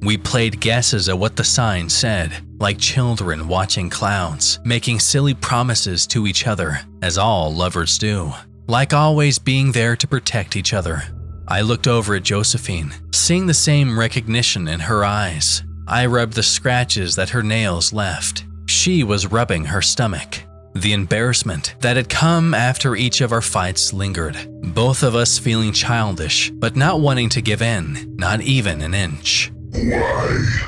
We 0.01 0.17
played 0.17 0.59
guesses 0.59 1.09
at 1.09 1.17
what 1.17 1.37
the 1.37 1.43
sign 1.43 1.89
said, 1.89 2.46
like 2.59 2.79
children 2.79 3.47
watching 3.47 3.89
clouds, 3.89 4.59
making 4.63 4.99
silly 4.99 5.33
promises 5.33 6.07
to 6.07 6.27
each 6.27 6.47
other, 6.47 6.79
as 7.01 7.17
all 7.17 7.53
lovers 7.53 7.97
do, 7.97 8.31
like 8.67 8.93
always 8.93 9.39
being 9.39 9.71
there 9.71 9.95
to 9.95 10.07
protect 10.07 10.55
each 10.55 10.73
other. 10.73 11.03
I 11.47 11.61
looked 11.61 11.87
over 11.87 12.15
at 12.15 12.23
Josephine, 12.23 12.93
seeing 13.13 13.47
the 13.47 13.53
same 13.53 13.97
recognition 13.97 14.67
in 14.67 14.81
her 14.81 15.05
eyes. 15.05 15.63
I 15.87 16.05
rubbed 16.07 16.33
the 16.33 16.43
scratches 16.43 17.15
that 17.15 17.29
her 17.29 17.43
nails 17.43 17.93
left. 17.93 18.45
She 18.67 19.03
was 19.03 19.31
rubbing 19.31 19.65
her 19.65 19.81
stomach. 19.81 20.43
The 20.75 20.93
embarrassment 20.93 21.75
that 21.79 21.95
had 21.95 22.09
come 22.09 22.53
after 22.53 22.95
each 22.95 23.21
of 23.21 23.31
our 23.31 23.41
fights 23.41 23.93
lingered, 23.93 24.37
both 24.75 25.01
of 25.01 25.15
us 25.15 25.39
feeling 25.39 25.71
childish, 25.71 26.51
but 26.51 26.75
not 26.75 26.99
wanting 26.99 27.29
to 27.29 27.41
give 27.41 27.61
in, 27.61 28.15
not 28.17 28.41
even 28.41 28.81
an 28.81 28.93
inch. 28.93 29.51
Why 29.71 30.67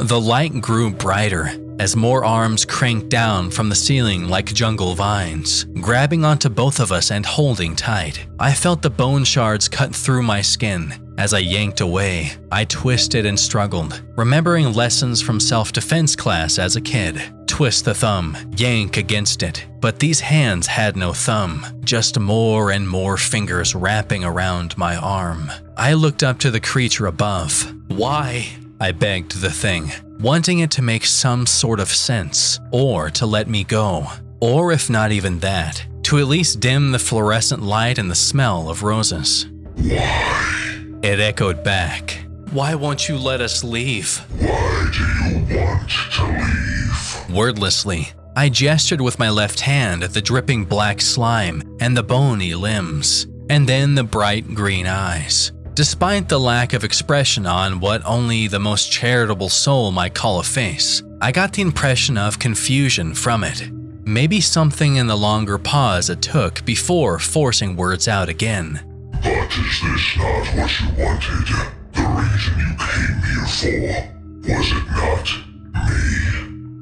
The 0.00 0.18
light 0.18 0.62
grew 0.62 0.90
brighter 0.90 1.50
as 1.78 1.94
more 1.94 2.24
arms 2.24 2.64
cranked 2.64 3.10
down 3.10 3.50
from 3.50 3.68
the 3.68 3.74
ceiling 3.74 4.28
like 4.28 4.46
jungle 4.46 4.94
vines, 4.94 5.64
grabbing 5.82 6.24
onto 6.24 6.48
both 6.48 6.80
of 6.80 6.90
us 6.90 7.10
and 7.10 7.26
holding 7.26 7.76
tight. 7.76 8.26
I 8.38 8.54
felt 8.54 8.80
the 8.80 8.88
bone 8.88 9.24
shards 9.24 9.68
cut 9.68 9.94
through 9.94 10.22
my 10.22 10.40
skin. 10.40 10.94
As 11.18 11.34
I 11.34 11.40
yanked 11.40 11.82
away, 11.82 12.32
I 12.50 12.64
twisted 12.64 13.26
and 13.26 13.38
struggled, 13.38 14.00
remembering 14.16 14.72
lessons 14.72 15.20
from 15.20 15.38
self 15.38 15.70
defense 15.70 16.16
class 16.16 16.58
as 16.58 16.76
a 16.76 16.80
kid. 16.80 17.20
Twist 17.46 17.84
the 17.84 17.92
thumb, 17.92 18.38
yank 18.56 18.96
against 18.96 19.42
it. 19.42 19.66
But 19.80 19.98
these 19.98 20.20
hands 20.20 20.66
had 20.66 20.96
no 20.96 21.12
thumb, 21.12 21.66
just 21.84 22.18
more 22.18 22.70
and 22.70 22.88
more 22.88 23.18
fingers 23.18 23.74
wrapping 23.74 24.24
around 24.24 24.78
my 24.78 24.96
arm. 24.96 25.52
I 25.76 25.92
looked 25.92 26.22
up 26.22 26.38
to 26.38 26.50
the 26.50 26.60
creature 26.60 27.04
above. 27.04 27.70
Why? 27.88 28.48
I 28.82 28.92
begged 28.92 29.42
the 29.42 29.50
thing, 29.50 29.92
wanting 30.20 30.60
it 30.60 30.70
to 30.70 30.80
make 30.80 31.04
some 31.04 31.44
sort 31.44 31.80
of 31.80 31.88
sense, 31.88 32.58
or 32.72 33.10
to 33.10 33.26
let 33.26 33.46
me 33.46 33.62
go. 33.62 34.06
Or 34.40 34.72
if 34.72 34.88
not 34.88 35.12
even 35.12 35.38
that, 35.40 35.84
to 36.04 36.18
at 36.18 36.28
least 36.28 36.60
dim 36.60 36.90
the 36.90 36.98
fluorescent 36.98 37.62
light 37.62 37.98
and 37.98 38.10
the 38.10 38.14
smell 38.14 38.70
of 38.70 38.82
roses. 38.82 39.46
It 39.76 41.20
echoed 41.20 41.62
back. 41.62 42.24
Why 42.52 42.74
won't 42.74 43.06
you 43.06 43.18
let 43.18 43.42
us 43.42 43.62
leave? 43.62 44.16
Why 44.38 44.90
do 44.90 45.04
you 45.04 45.60
want 45.60 45.90
to 46.12 46.26
leave? 46.26 47.36
Wordlessly, 47.36 48.08
I 48.34 48.48
gestured 48.48 49.02
with 49.02 49.18
my 49.18 49.28
left 49.28 49.60
hand 49.60 50.02
at 50.02 50.14
the 50.14 50.22
dripping 50.22 50.64
black 50.64 51.02
slime 51.02 51.76
and 51.80 51.94
the 51.94 52.02
bony 52.02 52.54
limbs, 52.54 53.26
and 53.50 53.68
then 53.68 53.94
the 53.94 54.04
bright 54.04 54.54
green 54.54 54.86
eyes. 54.86 55.52
Despite 55.80 56.28
the 56.28 56.38
lack 56.38 56.74
of 56.74 56.84
expression 56.84 57.46
on 57.46 57.80
what 57.80 58.04
only 58.04 58.48
the 58.48 58.58
most 58.58 58.92
charitable 58.92 59.48
soul 59.48 59.90
might 59.90 60.12
call 60.14 60.38
a 60.38 60.42
face, 60.42 61.02
I 61.22 61.32
got 61.32 61.54
the 61.54 61.62
impression 61.62 62.18
of 62.18 62.38
confusion 62.38 63.14
from 63.14 63.44
it. 63.44 63.70
Maybe 64.04 64.42
something 64.42 64.96
in 64.96 65.06
the 65.06 65.16
longer 65.16 65.56
pause 65.56 66.10
it 66.10 66.20
took 66.20 66.62
before 66.66 67.18
forcing 67.18 67.76
words 67.76 68.08
out 68.08 68.28
again. 68.28 68.82
But 69.22 69.48
is 69.56 69.80
this 69.80 70.18
not 70.18 70.46
what 70.54 70.80
you 70.80 70.86
wanted? 71.02 71.48
The 71.94 72.04
reason 72.12 72.58
you 72.60 72.76
came 72.76 73.16
here 73.24 73.46
for? 73.48 74.52
Was 74.52 74.72
it 74.72 74.84
not 74.90 75.24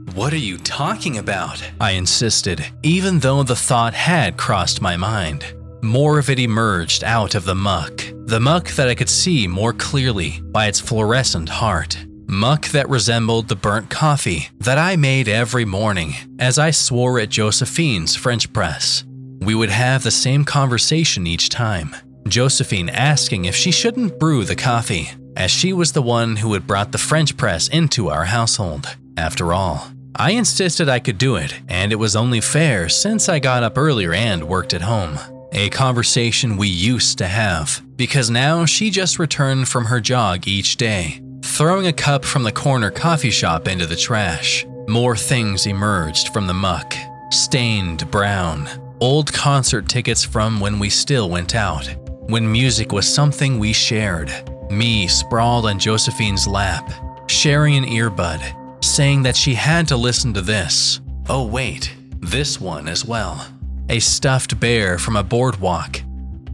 me? 0.07 0.13
What 0.13 0.33
are 0.33 0.37
you 0.37 0.59
talking 0.59 1.19
about? 1.19 1.63
I 1.81 1.93
insisted, 1.93 2.67
even 2.83 3.21
though 3.21 3.45
the 3.45 3.55
thought 3.55 3.95
had 3.95 4.37
crossed 4.37 4.83
my 4.83 4.97
mind. 4.97 5.55
More 5.83 6.19
of 6.19 6.29
it 6.29 6.41
emerged 6.41 7.05
out 7.05 7.35
of 7.35 7.45
the 7.45 7.55
muck, 7.55 8.05
the 8.27 8.41
muck 8.41 8.69
that 8.71 8.89
I 8.89 8.95
could 8.95 9.09
see 9.09 9.47
more 9.47 9.73
clearly 9.73 10.41
by 10.43 10.67
its 10.67 10.81
fluorescent 10.81 11.49
heart. 11.49 11.97
Muck 12.27 12.67
that 12.69 12.89
resembled 12.89 13.49
the 13.49 13.57
burnt 13.57 13.89
coffee 13.89 14.49
that 14.59 14.77
I 14.77 14.97
made 14.97 15.29
every 15.29 15.65
morning 15.65 16.15
as 16.39 16.59
I 16.59 16.73
swore 16.73 17.21
at 17.21 17.31
Josephine's 17.31 18.17
French 18.17 18.53
press. 18.53 19.05
We 19.41 19.55
would 19.55 19.71
have 19.71 20.03
the 20.03 20.11
same 20.11 20.45
conversation 20.45 21.27
each 21.27 21.49
time, 21.49 21.95
Josephine 22.27 22.91
asking 22.91 23.45
if 23.45 23.55
she 23.55 23.71
shouldn't 23.71 24.19
brew 24.19 24.45
the 24.45 24.57
coffee, 24.57 25.11
as 25.37 25.51
she 25.51 25.73
was 25.73 25.93
the 25.93 26.03
one 26.03 26.37
who 26.37 26.53
had 26.53 26.67
brought 26.67 26.93
the 26.93 26.99
French 26.99 27.37
press 27.37 27.69
into 27.69 28.09
our 28.09 28.25
household. 28.25 28.97
After 29.17 29.55
all, 29.55 29.89
I 30.17 30.33
insisted 30.33 30.89
I 30.89 30.99
could 30.99 31.17
do 31.17 31.37
it, 31.37 31.55
and 31.69 31.93
it 31.93 31.97
was 31.97 32.17
only 32.17 32.41
fair 32.41 32.89
since 32.89 33.29
I 33.29 33.39
got 33.39 33.63
up 33.63 33.79
earlier 33.79 34.13
and 34.13 34.49
worked 34.49 34.75
at 34.75 34.83
home. 34.83 35.19
A 35.53 35.71
conversation 35.71 36.57
we 36.57 36.69
used 36.69 37.19
to 37.19 37.27
have, 37.27 37.83
because 37.97 38.29
now 38.29 38.67
she 38.67 38.91
just 38.91 39.19
returned 39.19 39.69
from 39.69 39.87
her 39.87 39.99
jog 39.99 40.47
each 40.47 40.77
day, 40.77 41.23
throwing 41.43 41.87
a 41.87 41.93
cup 41.93 42.25
from 42.25 42.43
the 42.43 42.53
corner 42.53 42.91
coffee 42.91 43.31
shop 43.31 43.67
into 43.67 43.87
the 43.87 43.97
trash. 43.97 44.67
More 44.89 45.17
things 45.17 45.67
emerged 45.67 46.33
from 46.33 46.47
the 46.47 46.55
muck 46.55 46.95
stained 47.31 48.11
brown, 48.11 48.69
old 49.01 49.33
concert 49.33 49.89
tickets 49.89 50.25
from 50.25 50.61
when 50.61 50.79
we 50.79 50.91
still 50.91 51.29
went 51.29 51.55
out, 51.55 51.87
when 52.29 52.51
music 52.51 52.93
was 52.93 53.07
something 53.07 53.59
we 53.59 53.73
shared. 53.73 54.33
Me 54.71 55.09
sprawled 55.09 55.67
on 55.67 55.79
Josephine's 55.79 56.47
lap, 56.47 56.91
sharing 57.27 57.77
an 57.77 57.85
earbud, 57.85 58.85
saying 58.85 59.23
that 59.23 59.37
she 59.37 59.55
had 59.55 59.89
to 59.89 59.97
listen 59.97 60.33
to 60.35 60.43
this. 60.43 61.01
Oh, 61.29 61.47
wait, 61.47 61.95
this 62.21 62.61
one 62.61 62.89
as 62.89 63.05
well. 63.05 63.47
A 63.91 64.01
stuffed 64.01 64.61
bear 64.61 64.99
from 64.99 65.17
a 65.17 65.23
boardwalk. 65.23 66.03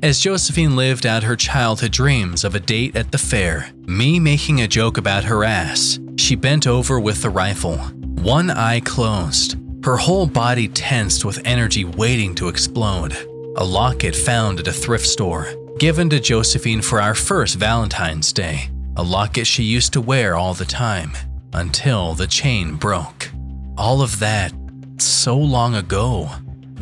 As 0.04 0.20
Josephine 0.20 0.76
lived 0.76 1.04
out 1.04 1.24
her 1.24 1.34
childhood 1.34 1.90
dreams 1.90 2.44
of 2.44 2.54
a 2.54 2.60
date 2.60 2.94
at 2.94 3.10
the 3.10 3.18
fair, 3.18 3.72
me 3.86 4.20
making 4.20 4.60
a 4.60 4.68
joke 4.68 4.98
about 4.98 5.24
her 5.24 5.42
ass, 5.42 5.98
she 6.16 6.36
bent 6.36 6.68
over 6.68 7.00
with 7.00 7.22
the 7.22 7.30
rifle, 7.30 7.78
one 8.22 8.50
eye 8.50 8.78
closed, 8.80 9.56
her 9.84 9.96
whole 9.96 10.26
body 10.26 10.68
tensed 10.68 11.24
with 11.24 11.44
energy 11.44 11.84
waiting 11.84 12.36
to 12.36 12.48
explode. 12.48 13.16
A 13.56 13.64
locket 13.64 14.14
found 14.14 14.60
at 14.60 14.68
a 14.68 14.72
thrift 14.72 15.06
store, 15.06 15.52
given 15.78 16.08
to 16.10 16.20
Josephine 16.20 16.82
for 16.82 17.00
our 17.00 17.16
first 17.16 17.56
Valentine's 17.56 18.32
Day. 18.32 18.70
A 18.96 19.02
locket 19.02 19.46
she 19.46 19.64
used 19.64 19.92
to 19.94 20.00
wear 20.00 20.36
all 20.36 20.54
the 20.54 20.64
time, 20.64 21.12
until 21.52 22.14
the 22.14 22.28
chain 22.28 22.76
broke. 22.76 23.30
All 23.76 24.02
of 24.02 24.20
that 24.20 24.52
so 24.98 25.36
long 25.36 25.74
ago. 25.74 26.30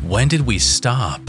When 0.03 0.27
did 0.27 0.41
we 0.41 0.59
stop? 0.59 1.21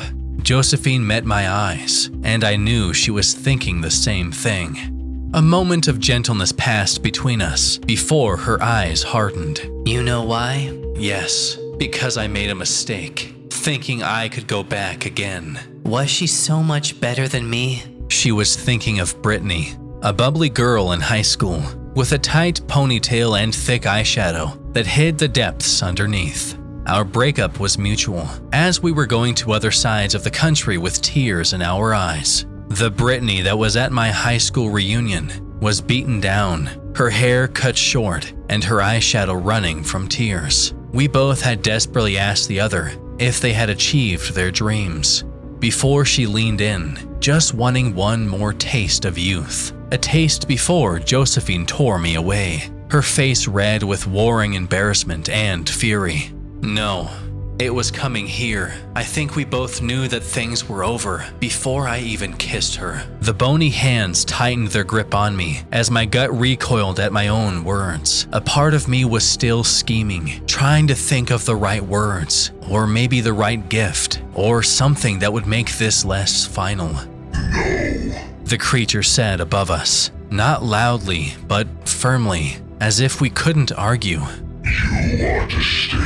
Josephine 0.43 1.07
met 1.07 1.25
my 1.25 1.49
eyes, 1.49 2.11
and 2.25 2.43
I 2.43 2.57
knew 2.57 2.93
she 2.93 3.12
was 3.12 3.33
thinking 3.33 3.81
the 3.81 3.90
same 3.90 4.33
thing. 4.33 5.31
A 5.33 5.40
moment 5.40 5.87
of 5.87 6.00
gentleness 6.00 6.50
passed 6.50 7.00
between 7.00 7.40
us 7.40 7.78
before 7.78 8.37
her 8.37 8.61
eyes 8.61 9.04
hardened. 9.04 9.61
You 9.87 10.02
know 10.02 10.25
why? 10.25 10.76
Yes, 10.97 11.57
because 11.78 12.16
I 12.16 12.26
made 12.26 12.50
a 12.50 12.54
mistake, 12.54 13.35
thinking 13.50 14.02
I 14.02 14.28
could 14.28 14.49
go 14.49 14.64
back 14.64 15.07
again. 15.07 15.59
Was 15.85 16.11
she 16.11 16.26
so 16.26 16.61
much 16.61 17.00
better 17.00 17.28
than 17.28 17.49
me? 17.49 17.85
She 18.09 18.33
was 18.33 18.57
thinking 18.57 18.99
of 18.99 19.23
Brittany, 19.23 19.76
a 20.02 20.12
bubbly 20.12 20.49
girl 20.49 20.93
in 20.93 21.00
high 21.00 21.23
school 21.23 21.62
with 21.95 22.11
a 22.11 22.19
tight 22.19 22.61
ponytail 22.66 23.38
and 23.40 23.54
thick 23.54 23.83
eyeshadow 23.83 24.75
that 24.75 24.87
hid 24.87 25.16
the 25.16 25.28
depths 25.28 25.81
underneath. 25.81 26.59
Our 26.87 27.05
breakup 27.05 27.61
was 27.61 27.79
mutual, 27.79 28.29
as 28.53 28.83
we 28.83 28.93
were 28.93 29.07
going 29.07 29.35
to 29.37 29.53
other 29.53 29.71
sides 29.71 30.14
of 30.14 30.23
the 30.23 30.31
country 30.31 30.76
with 30.76 31.00
tears 31.00 31.55
in 31.55 31.62
our 31.62 31.95
eyes. 31.95 32.45
The 32.69 32.91
Brittany 32.91 33.41
that 33.41 33.57
was 33.57 33.76
at 33.76 33.91
my 33.91 34.11
high 34.11 34.37
school 34.37 34.69
reunion 34.69 35.59
was 35.61 35.81
beaten 35.81 36.21
down, 36.21 36.93
her 36.95 37.09
hair 37.09 37.49
cut 37.49 37.75
short, 37.75 38.35
and 38.50 38.62
her 38.62 38.79
eyeshadow 38.79 39.43
running 39.43 39.83
from 39.83 40.09
tears. 40.09 40.75
We 40.93 41.09
both 41.09 41.41
had 41.41 41.62
desperately 41.62 42.19
asked 42.19 42.49
the 42.49 42.61
other 42.61 42.93
if 43.19 43.41
they 43.41 43.55
had 43.55 43.71
achieved 43.71 44.35
their 44.35 44.50
dreams. 44.50 45.25
Before 45.61 46.05
she 46.05 46.26
leaned 46.26 46.61
in, 46.61 47.17
just 47.19 47.55
wanting 47.55 47.95
one 47.95 48.29
more 48.29 48.53
taste 48.53 49.07
of 49.07 49.17
youth. 49.17 49.73
A 49.91 49.97
taste 49.97 50.47
before 50.47 50.99
Josephine 50.99 51.64
tore 51.64 51.99
me 51.99 52.17
away, 52.17 52.71
her 52.91 53.00
face 53.00 53.49
red 53.49 53.83
with 53.83 54.07
warring 54.07 54.53
embarrassment 54.53 55.31
and 55.31 55.67
fury. 55.67 56.34
No, 56.64 57.11
it 57.59 57.68
was 57.73 57.90
coming 57.90 58.26
here. 58.26 58.75
I 58.97 59.04
think 59.04 59.37
we 59.37 59.44
both 59.44 59.83
knew 59.83 60.09
that 60.09 60.23
things 60.23 60.66
were 60.66 60.83
over 60.83 61.25
before 61.38 61.87
I 61.87 62.00
even 62.00 62.33
kissed 62.33 62.76
her. 62.76 63.06
The 63.21 63.35
bony 63.35 63.68
hands 63.68 64.25
tightened 64.25 64.68
their 64.68 64.83
grip 64.83 65.14
on 65.14 65.37
me 65.37 65.61
as 65.71 65.90
my 65.90 66.06
gut 66.06 66.33
recoiled 66.33 66.99
at 67.00 67.12
my 67.12 67.28
own 67.28 67.64
words. 67.64 68.26
A 68.33 68.40
part 68.40 68.73
of 68.73 68.88
me 68.88 69.04
was 69.04 69.28
still 69.28 69.62
scheming, 69.62 70.44
trying 70.47 70.87
to 70.87 70.94
think 70.94 71.30
of 71.30 71.44
the 71.44 71.54
right 71.54 71.85
words, 71.85 72.50
or 72.71 72.87
maybe 72.87 73.21
the 73.21 73.35
right 73.35 73.68
gift, 73.68 74.23
or 74.33 74.62
something 74.62 75.18
that 75.18 75.33
would 75.33 75.47
make 75.47 75.71
this 75.76 76.04
less 76.04 76.47
final. 76.47 76.94
No. 77.33 78.14
The 78.44 78.59
creature 78.59 79.02
said 79.02 79.40
above 79.40 79.71
us, 79.71 80.11
not 80.30 80.62
loudly, 80.62 81.35
but 81.47 81.68
firmly, 81.87 82.56
as 82.80 83.00
if 83.00 83.21
we 83.21 83.30
couldn't 83.30 83.71
argue. 83.73 84.23
You 84.64 85.26
are 85.26 85.47
to 85.47 85.61
stay 85.61 85.97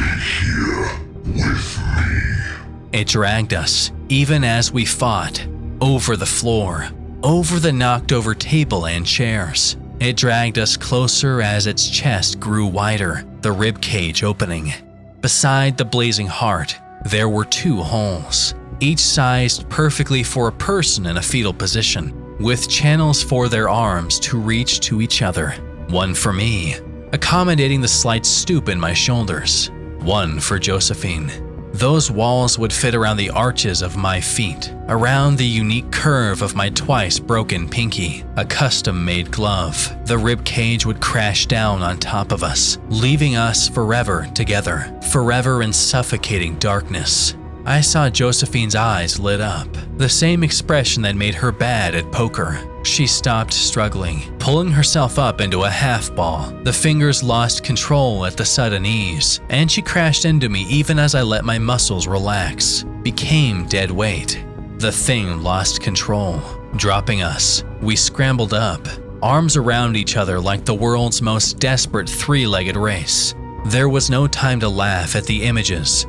here 0.42 0.90
with 1.24 1.78
me. 1.78 2.98
It 2.98 3.06
dragged 3.06 3.54
us, 3.54 3.92
even 4.08 4.42
as 4.42 4.72
we 4.72 4.84
fought, 4.84 5.46
over 5.80 6.16
the 6.16 6.26
floor, 6.26 6.88
over 7.22 7.60
the 7.60 7.72
knocked 7.72 8.12
over 8.12 8.34
table 8.34 8.86
and 8.86 9.06
chairs. 9.06 9.76
It 10.00 10.16
dragged 10.16 10.58
us 10.58 10.76
closer 10.76 11.40
as 11.40 11.66
its 11.66 11.88
chest 11.88 12.40
grew 12.40 12.66
wider, 12.66 13.24
the 13.42 13.52
rib 13.52 13.80
cage 13.80 14.24
opening. 14.24 14.72
Beside 15.20 15.76
the 15.76 15.84
blazing 15.84 16.26
heart, 16.26 16.76
there 17.04 17.28
were 17.28 17.44
two 17.44 17.82
holes, 17.82 18.54
each 18.80 19.00
sized 19.00 19.68
perfectly 19.68 20.22
for 20.22 20.48
a 20.48 20.52
person 20.52 21.06
in 21.06 21.16
a 21.16 21.22
fetal 21.22 21.52
position, 21.52 22.36
with 22.38 22.68
channels 22.68 23.22
for 23.22 23.48
their 23.48 23.68
arms 23.68 24.18
to 24.20 24.38
reach 24.38 24.80
to 24.80 25.00
each 25.00 25.22
other. 25.22 25.50
One 25.88 26.14
for 26.14 26.32
me, 26.32 26.76
accommodating 27.12 27.80
the 27.80 27.88
slight 27.88 28.26
stoop 28.26 28.68
in 28.68 28.78
my 28.78 28.92
shoulders, 28.92 29.70
one 30.00 30.40
for 30.40 30.58
Josephine. 30.58 31.30
Those 31.72 32.10
walls 32.10 32.58
would 32.58 32.72
fit 32.72 32.94
around 32.94 33.18
the 33.18 33.30
arches 33.30 33.82
of 33.82 33.96
my 33.96 34.20
feet, 34.20 34.74
around 34.88 35.36
the 35.36 35.46
unique 35.46 35.90
curve 35.92 36.42
of 36.42 36.56
my 36.56 36.70
twice 36.70 37.18
broken 37.18 37.68
pinky, 37.68 38.24
a 38.36 38.44
custom 38.44 39.04
made 39.04 39.30
glove. 39.30 39.96
The 40.06 40.18
rib 40.18 40.44
cage 40.44 40.86
would 40.86 41.00
crash 41.00 41.46
down 41.46 41.82
on 41.82 41.98
top 41.98 42.32
of 42.32 42.42
us, 42.42 42.78
leaving 42.88 43.36
us 43.36 43.68
forever 43.68 44.28
together, 44.34 44.98
forever 45.12 45.62
in 45.62 45.72
suffocating 45.72 46.56
darkness. 46.58 47.36
I 47.64 47.82
saw 47.82 48.08
Josephine's 48.08 48.74
eyes 48.74 49.20
lit 49.20 49.42
up, 49.42 49.68
the 49.98 50.08
same 50.08 50.42
expression 50.42 51.02
that 51.02 51.16
made 51.16 51.34
her 51.34 51.52
bad 51.52 51.94
at 51.94 52.10
poker. 52.10 52.58
She 52.88 53.06
stopped 53.06 53.52
struggling, 53.52 54.22
pulling 54.38 54.72
herself 54.72 55.18
up 55.18 55.40
into 55.40 55.62
a 55.62 55.70
half 55.70 56.12
ball. 56.16 56.50
The 56.64 56.72
fingers 56.72 57.22
lost 57.22 57.62
control 57.62 58.24
at 58.24 58.36
the 58.36 58.44
sudden 58.44 58.84
ease, 58.84 59.40
and 59.50 59.70
she 59.70 59.82
crashed 59.82 60.24
into 60.24 60.48
me 60.48 60.62
even 60.62 60.98
as 60.98 61.14
I 61.14 61.22
let 61.22 61.44
my 61.44 61.58
muscles 61.58 62.08
relax, 62.08 62.84
became 63.02 63.66
dead 63.66 63.90
weight. 63.90 64.42
The 64.78 64.90
thing 64.90 65.42
lost 65.42 65.80
control, 65.80 66.40
dropping 66.76 67.22
us. 67.22 67.62
We 67.80 67.94
scrambled 67.94 68.54
up, 68.54 68.88
arms 69.22 69.56
around 69.56 69.96
each 69.96 70.16
other 70.16 70.40
like 70.40 70.64
the 70.64 70.74
world's 70.74 71.22
most 71.22 71.60
desperate 71.60 72.08
three 72.08 72.46
legged 72.46 72.76
race. 72.76 73.34
There 73.66 73.90
was 73.90 74.10
no 74.10 74.26
time 74.26 74.58
to 74.60 74.68
laugh 74.68 75.14
at 75.14 75.24
the 75.24 75.44
images, 75.44 76.06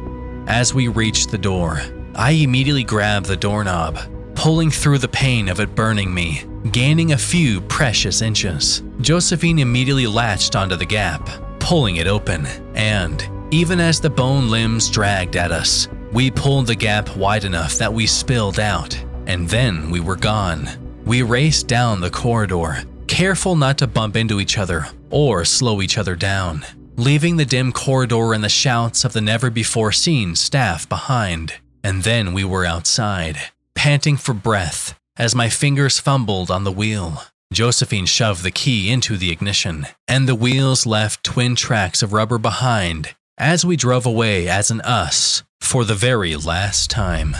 as 0.47 0.73
we 0.73 0.87
reached 0.87 1.29
the 1.29 1.37
door, 1.37 1.81
I 2.15 2.31
immediately 2.31 2.83
grabbed 2.83 3.27
the 3.27 3.37
doorknob, 3.37 3.99
pulling 4.33 4.71
through 4.71 4.97
the 4.99 5.07
pain 5.07 5.49
of 5.49 5.59
it 5.59 5.75
burning 5.75 6.11
me, 6.11 6.45
gaining 6.71 7.11
a 7.11 7.17
few 7.17 7.61
precious 7.61 8.21
inches. 8.21 8.83
Josephine 9.01 9.59
immediately 9.59 10.07
latched 10.07 10.55
onto 10.55 10.75
the 10.75 10.85
gap, 10.85 11.29
pulling 11.59 11.97
it 11.97 12.07
open, 12.07 12.45
and 12.75 13.27
even 13.51 13.79
as 13.79 13.99
the 13.99 14.09
bone 14.09 14.49
limbs 14.49 14.89
dragged 14.89 15.35
at 15.35 15.51
us, 15.51 15.87
we 16.11 16.29
pulled 16.31 16.67
the 16.67 16.75
gap 16.75 17.15
wide 17.15 17.45
enough 17.45 17.75
that 17.77 17.93
we 17.93 18.05
spilled 18.05 18.59
out, 18.59 18.97
and 19.27 19.47
then 19.49 19.89
we 19.89 19.99
were 19.99 20.15
gone. 20.15 20.67
We 21.05 21.21
raced 21.21 21.67
down 21.67 22.01
the 22.01 22.09
corridor, 22.09 22.83
careful 23.07 23.55
not 23.55 23.77
to 23.79 23.87
bump 23.87 24.15
into 24.15 24.39
each 24.39 24.57
other 24.57 24.87
or 25.09 25.45
slow 25.45 25.81
each 25.81 25.97
other 25.97 26.15
down 26.15 26.65
leaving 26.99 27.37
the 27.37 27.45
dim 27.45 27.71
corridor 27.71 28.33
and 28.33 28.43
the 28.43 28.49
shouts 28.49 29.05
of 29.05 29.13
the 29.13 29.21
never 29.21 29.49
before 29.49 29.91
seen 29.91 30.35
staff 30.35 30.87
behind. 30.89 31.53
And 31.81 32.03
then 32.03 32.33
we 32.33 32.43
were 32.43 32.65
outside, 32.65 33.37
panting 33.73 34.17
for 34.17 34.33
breath 34.33 34.98
as 35.19 35.35
my 35.35 35.49
fingers 35.49 35.99
fumbled 35.99 36.49
on 36.49 36.63
the 36.63 36.71
wheel. 36.71 37.21
Josephine 37.51 38.05
shoved 38.05 38.43
the 38.43 38.51
key 38.51 38.89
into 38.89 39.17
the 39.17 39.31
ignition, 39.31 39.85
and 40.07 40.27
the 40.27 40.35
wheels 40.35 40.85
left 40.85 41.23
twin 41.23 41.55
tracks 41.55 42.01
of 42.01 42.13
rubber 42.13 42.37
behind 42.37 43.15
as 43.37 43.65
we 43.65 43.75
drove 43.75 44.05
away 44.05 44.47
as 44.47 44.71
an 44.71 44.81
us 44.81 45.43
for 45.61 45.83
the 45.83 45.95
very 45.95 46.35
last 46.35 46.89
time. 46.89 47.35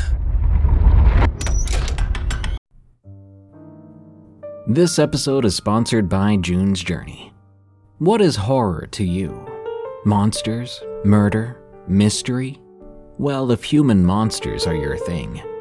This 4.68 5.00
episode 5.00 5.46
is 5.46 5.56
sponsored 5.56 6.08
by 6.08 6.38
June's 6.38 6.84
Journey. 6.84 7.34
What 7.98 8.22
is 8.22 8.36
horror 8.36 8.88
to 8.92 9.04
you? 9.04 9.46
Monsters? 10.06 10.82
Murder? 11.04 11.60
Mystery? 11.88 12.60
Well, 13.18 13.52
if 13.52 13.64
human 13.64 14.06
monsters 14.06 14.68
are 14.68 14.76
your 14.76 14.96
thing, 14.96 15.42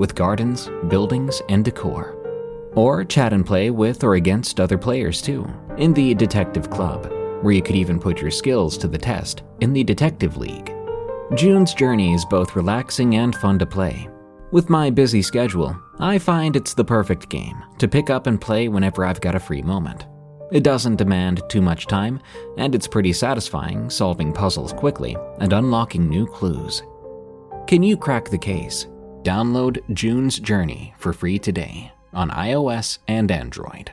with 0.00 0.14
gardens, 0.14 0.70
buildings, 0.88 1.42
and 1.50 1.62
decor. 1.62 2.16
Or 2.74 3.04
chat 3.04 3.34
and 3.34 3.44
play 3.44 3.70
with 3.70 4.02
or 4.02 4.14
against 4.14 4.58
other 4.58 4.78
players 4.78 5.20
too, 5.20 5.46
in 5.76 5.92
the 5.92 6.14
Detective 6.14 6.70
Club, 6.70 7.04
where 7.42 7.52
you 7.52 7.60
could 7.60 7.76
even 7.76 8.00
put 8.00 8.20
your 8.20 8.30
skills 8.30 8.78
to 8.78 8.88
the 8.88 8.98
test 8.98 9.42
in 9.60 9.74
the 9.74 9.84
Detective 9.84 10.38
League. 10.38 10.74
June's 11.34 11.74
Journey 11.74 12.14
is 12.14 12.24
both 12.24 12.56
relaxing 12.56 13.16
and 13.16 13.36
fun 13.36 13.58
to 13.58 13.66
play. 13.66 14.08
With 14.52 14.70
my 14.70 14.88
busy 14.88 15.20
schedule, 15.20 15.76
I 15.98 16.18
find 16.18 16.56
it's 16.56 16.72
the 16.72 16.84
perfect 16.84 17.28
game 17.28 17.62
to 17.78 17.86
pick 17.86 18.08
up 18.08 18.26
and 18.26 18.40
play 18.40 18.68
whenever 18.68 19.04
I've 19.04 19.20
got 19.20 19.34
a 19.34 19.40
free 19.40 19.62
moment. 19.62 20.06
It 20.50 20.64
doesn't 20.64 20.96
demand 20.96 21.42
too 21.50 21.60
much 21.60 21.86
time, 21.86 22.20
and 22.56 22.74
it's 22.74 22.88
pretty 22.88 23.12
satisfying 23.12 23.90
solving 23.90 24.32
puzzles 24.32 24.72
quickly 24.72 25.14
and 25.40 25.52
unlocking 25.52 26.08
new 26.08 26.26
clues. 26.26 26.82
Can 27.68 27.82
you 27.82 27.98
crack 27.98 28.30
the 28.30 28.38
case? 28.38 28.86
Download 29.22 29.78
June's 29.92 30.38
Journey 30.38 30.94
for 30.96 31.12
free 31.12 31.38
today 31.38 31.92
on 32.14 32.30
iOS 32.30 33.00
and 33.06 33.30
Android. 33.30 33.92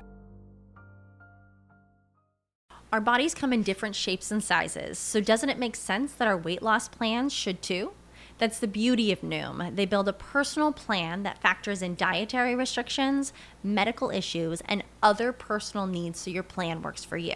Our 2.94 3.02
bodies 3.02 3.34
come 3.34 3.52
in 3.52 3.62
different 3.62 3.94
shapes 3.94 4.32
and 4.32 4.42
sizes, 4.42 4.98
so 4.98 5.20
doesn't 5.20 5.50
it 5.50 5.60
make 5.60 5.76
sense 5.76 6.14
that 6.14 6.30
our 6.30 6.38
weight 6.38 6.62
loss 6.62 6.88
plans 6.88 7.34
should 7.34 7.62
too? 7.62 7.92
That's 8.38 8.60
the 8.60 8.70
beauty 8.70 9.12
of 9.12 9.20
Noom. 9.20 9.76
They 9.76 9.86
build 9.86 10.08
a 10.08 10.14
personal 10.14 10.72
plan 10.72 11.24
that 11.24 11.42
factors 11.42 11.82
in 11.82 11.96
dietary 11.96 12.56
restrictions, 12.56 13.34
medical 13.62 14.10
issues, 14.10 14.62
and 14.62 14.82
other 15.04 15.34
personal 15.34 15.88
needs 15.88 16.22
so 16.22 16.32
your 16.32 16.44
plan 16.44 16.82
works 16.82 17.04
for 17.04 17.18
you. 17.18 17.36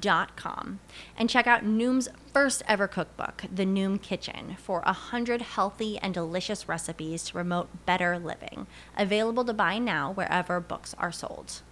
Dot 0.00 0.36
com 0.36 0.80
and 1.16 1.30
check 1.30 1.46
out 1.46 1.64
Noom's 1.64 2.08
first 2.32 2.62
ever 2.66 2.88
cookbook, 2.88 3.44
The 3.52 3.64
Noom 3.64 4.00
Kitchen, 4.00 4.56
for 4.58 4.82
a 4.84 4.92
hundred 4.92 5.42
healthy 5.42 5.98
and 5.98 6.12
delicious 6.12 6.68
recipes 6.68 7.24
to 7.24 7.32
promote 7.34 7.86
better 7.86 8.18
living. 8.18 8.66
Available 8.96 9.44
to 9.44 9.52
buy 9.52 9.78
now 9.78 10.12
wherever 10.12 10.58
books 10.60 10.94
are 10.98 11.12
sold. 11.12 11.62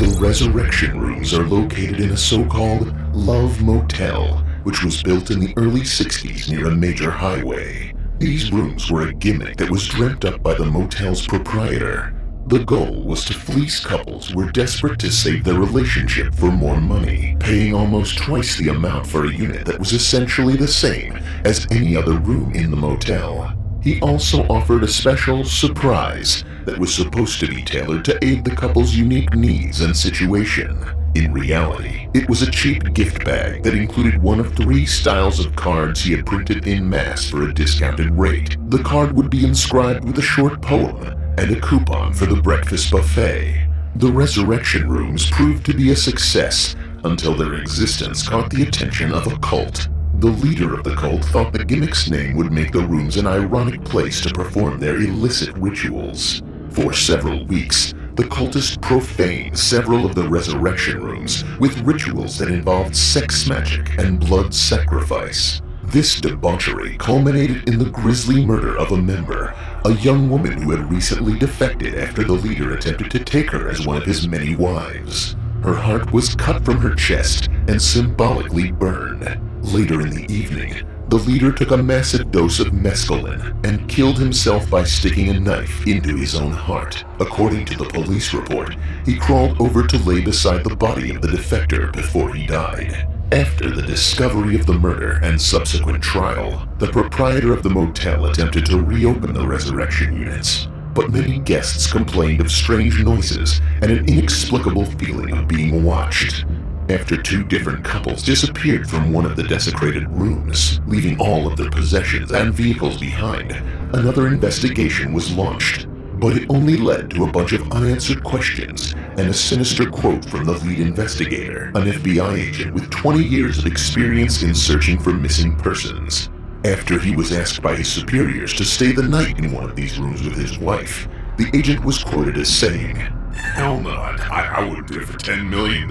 The 0.00 0.18
resurrection 0.20 0.98
rooms 0.98 1.32
are 1.32 1.46
located 1.46 2.00
in 2.00 2.10
a 2.10 2.16
so-called 2.16 2.92
Love 3.14 3.62
Motel, 3.62 4.44
which 4.64 4.82
was 4.82 5.02
built 5.02 5.30
in 5.30 5.38
the 5.38 5.54
early 5.56 5.82
60s 5.82 6.50
near 6.50 6.66
a 6.66 6.74
major 6.74 7.10
highway. 7.10 7.92
These 8.18 8.52
rooms 8.52 8.90
were 8.90 9.08
a 9.08 9.14
gimmick 9.14 9.56
that 9.58 9.70
was 9.70 9.86
dreamt 9.86 10.24
up 10.24 10.42
by 10.42 10.54
the 10.54 10.64
motel's 10.64 11.26
proprietor. 11.26 12.14
The 12.46 12.62
goal 12.62 13.02
was 13.02 13.24
to 13.24 13.32
fleece 13.32 13.80
couples 13.80 14.28
who 14.28 14.36
were 14.36 14.52
desperate 14.52 14.98
to 14.98 15.10
save 15.10 15.44
their 15.44 15.58
relationship 15.58 16.34
for 16.34 16.52
more 16.52 16.78
money, 16.78 17.36
paying 17.40 17.74
almost 17.74 18.18
twice 18.18 18.58
the 18.58 18.68
amount 18.68 19.06
for 19.06 19.24
a 19.24 19.32
unit 19.32 19.64
that 19.64 19.78
was 19.78 19.94
essentially 19.94 20.54
the 20.54 20.68
same 20.68 21.18
as 21.46 21.66
any 21.70 21.96
other 21.96 22.18
room 22.18 22.52
in 22.52 22.70
the 22.70 22.76
motel. 22.76 23.50
He 23.82 23.98
also 24.02 24.42
offered 24.48 24.84
a 24.84 24.88
special 24.88 25.42
surprise 25.44 26.44
that 26.66 26.78
was 26.78 26.94
supposed 26.94 27.40
to 27.40 27.46
be 27.46 27.62
tailored 27.62 28.04
to 28.04 28.22
aid 28.22 28.44
the 28.44 28.54
couple's 28.54 28.94
unique 28.94 29.34
needs 29.34 29.80
and 29.80 29.96
situation. 29.96 30.78
In 31.14 31.32
reality, 31.32 32.08
it 32.12 32.28
was 32.28 32.42
a 32.42 32.50
cheap 32.50 32.92
gift 32.92 33.24
bag 33.24 33.62
that 33.62 33.74
included 33.74 34.22
one 34.22 34.38
of 34.38 34.54
three 34.54 34.84
styles 34.84 35.42
of 35.42 35.56
cards 35.56 36.02
he 36.02 36.12
had 36.12 36.26
printed 36.26 36.66
in 36.66 36.90
mass 36.90 37.30
for 37.30 37.44
a 37.44 37.54
discounted 37.54 38.10
rate. 38.18 38.58
The 38.68 38.82
card 38.82 39.12
would 39.12 39.30
be 39.30 39.46
inscribed 39.46 40.04
with 40.04 40.18
a 40.18 40.22
short 40.22 40.60
poem 40.60 41.23
and 41.38 41.50
a 41.50 41.60
coupon 41.60 42.12
for 42.12 42.26
the 42.26 42.40
breakfast 42.40 42.90
buffet. 42.90 43.68
The 43.96 44.10
resurrection 44.10 44.88
rooms 44.88 45.30
proved 45.30 45.64
to 45.66 45.74
be 45.74 45.90
a 45.90 45.96
success 45.96 46.74
until 47.04 47.34
their 47.34 47.54
existence 47.54 48.26
caught 48.26 48.50
the 48.50 48.62
attention 48.62 49.12
of 49.12 49.26
a 49.26 49.38
cult. 49.38 49.88
The 50.20 50.30
leader 50.30 50.74
of 50.74 50.84
the 50.84 50.94
cult 50.94 51.24
thought 51.26 51.52
the 51.52 51.64
gimmick's 51.64 52.08
name 52.08 52.36
would 52.36 52.52
make 52.52 52.72
the 52.72 52.86
rooms 52.86 53.16
an 53.16 53.26
ironic 53.26 53.84
place 53.84 54.20
to 54.22 54.32
perform 54.32 54.78
their 54.78 54.96
illicit 54.96 55.56
rituals. 55.56 56.42
For 56.70 56.92
several 56.92 57.44
weeks, 57.46 57.94
the 58.14 58.24
cultists 58.24 58.80
profaned 58.80 59.58
several 59.58 60.06
of 60.06 60.14
the 60.14 60.28
resurrection 60.28 61.02
rooms 61.02 61.44
with 61.58 61.80
rituals 61.80 62.38
that 62.38 62.48
involved 62.48 62.96
sex 62.96 63.48
magic 63.48 63.98
and 63.98 64.20
blood 64.20 64.54
sacrifice. 64.54 65.60
This 65.82 66.20
debauchery 66.20 66.96
culminated 66.96 67.68
in 67.68 67.78
the 67.78 67.90
grisly 67.90 68.44
murder 68.44 68.76
of 68.78 68.92
a 68.92 68.96
member, 68.96 69.54
a 69.86 69.92
young 69.96 70.30
woman 70.30 70.62
who 70.62 70.70
had 70.70 70.90
recently 70.90 71.38
defected 71.38 71.94
after 71.94 72.24
the 72.24 72.32
leader 72.32 72.72
attempted 72.72 73.10
to 73.10 73.22
take 73.22 73.50
her 73.50 73.68
as 73.68 73.86
one 73.86 73.98
of 73.98 74.04
his 74.04 74.26
many 74.26 74.56
wives. 74.56 75.36
Her 75.62 75.74
heart 75.74 76.10
was 76.10 76.34
cut 76.34 76.64
from 76.64 76.78
her 76.78 76.94
chest 76.94 77.48
and 77.68 77.80
symbolically 77.80 78.72
burned. 78.72 79.38
Later 79.74 80.00
in 80.00 80.08
the 80.08 80.32
evening, 80.32 80.86
the 81.08 81.16
leader 81.16 81.52
took 81.52 81.70
a 81.70 81.76
massive 81.76 82.30
dose 82.30 82.60
of 82.60 82.68
mescaline 82.68 83.62
and 83.66 83.86
killed 83.86 84.18
himself 84.18 84.70
by 84.70 84.84
sticking 84.84 85.28
a 85.28 85.38
knife 85.38 85.86
into 85.86 86.16
his 86.16 86.34
own 86.34 86.52
heart. 86.52 87.04
According 87.20 87.66
to 87.66 87.76
the 87.76 87.84
police 87.84 88.32
report, 88.32 88.76
he 89.04 89.18
crawled 89.18 89.60
over 89.60 89.86
to 89.86 89.98
lay 89.98 90.22
beside 90.22 90.64
the 90.64 90.74
body 90.74 91.14
of 91.14 91.20
the 91.20 91.28
defector 91.28 91.92
before 91.92 92.32
he 92.32 92.46
died. 92.46 93.06
After 93.32 93.70
the 93.70 93.82
discovery 93.82 94.54
of 94.54 94.66
the 94.66 94.78
murder 94.78 95.18
and 95.22 95.40
subsequent 95.40 96.02
trial, 96.02 96.68
the 96.78 96.88
proprietor 96.88 97.52
of 97.52 97.62
the 97.62 97.70
motel 97.70 98.26
attempted 98.26 98.66
to 98.66 98.80
reopen 98.80 99.32
the 99.32 99.46
resurrection 99.46 100.14
units. 100.14 100.68
But 100.92 101.10
many 101.10 101.38
guests 101.38 101.90
complained 101.90 102.40
of 102.40 102.52
strange 102.52 103.02
noises 103.02 103.60
and 103.80 103.90
an 103.90 104.08
inexplicable 104.08 104.84
feeling 104.84 105.36
of 105.36 105.48
being 105.48 105.82
watched. 105.82 106.44
After 106.90 107.20
two 107.20 107.42
different 107.42 107.82
couples 107.82 108.22
disappeared 108.22 108.88
from 108.88 109.12
one 109.12 109.24
of 109.24 109.36
the 109.36 109.42
desecrated 109.42 110.08
rooms, 110.10 110.80
leaving 110.86 111.18
all 111.18 111.46
of 111.46 111.56
their 111.56 111.70
possessions 111.70 112.30
and 112.30 112.52
vehicles 112.52 113.00
behind, 113.00 113.52
another 113.94 114.28
investigation 114.28 115.12
was 115.12 115.34
launched 115.34 115.88
but 116.24 116.38
it 116.38 116.48
only 116.48 116.78
led 116.78 117.10
to 117.10 117.24
a 117.24 117.30
bunch 117.30 117.52
of 117.52 117.70
unanswered 117.70 118.24
questions 118.24 118.94
and 119.18 119.28
a 119.28 119.34
sinister 119.34 119.84
quote 119.84 120.24
from 120.24 120.42
the 120.46 120.52
lead 120.52 120.80
investigator, 120.80 121.64
an 121.74 121.84
FBI 121.84 122.48
agent 122.48 122.72
with 122.72 122.88
20 122.88 123.22
years 123.22 123.58
of 123.58 123.66
experience 123.66 124.42
in 124.42 124.54
searching 124.54 124.98
for 124.98 125.12
missing 125.12 125.54
persons. 125.54 126.30
After 126.64 126.98
he 126.98 127.14
was 127.14 127.30
asked 127.30 127.60
by 127.60 127.76
his 127.76 127.92
superiors 127.92 128.54
to 128.54 128.64
stay 128.64 128.92
the 128.92 129.02
night 129.02 129.38
in 129.38 129.52
one 129.52 129.64
of 129.64 129.76
these 129.76 129.98
rooms 129.98 130.22
with 130.22 130.34
his 130.34 130.58
wife, 130.58 131.08
the 131.36 131.54
agent 131.54 131.84
was 131.84 132.02
quoted 132.02 132.38
as 132.38 132.48
saying, 132.48 132.96
Hell 133.34 133.80
no, 133.80 133.90
I, 133.90 134.50
I 134.56 134.66
wouldn't 134.66 134.88
do 134.88 135.00
it 135.00 135.06
for 135.06 135.18
$10 135.18 135.46
million. 135.46 135.90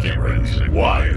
Can't 0.00 0.20
really 0.20 0.46
say 0.46 0.68
why. 0.68 1.12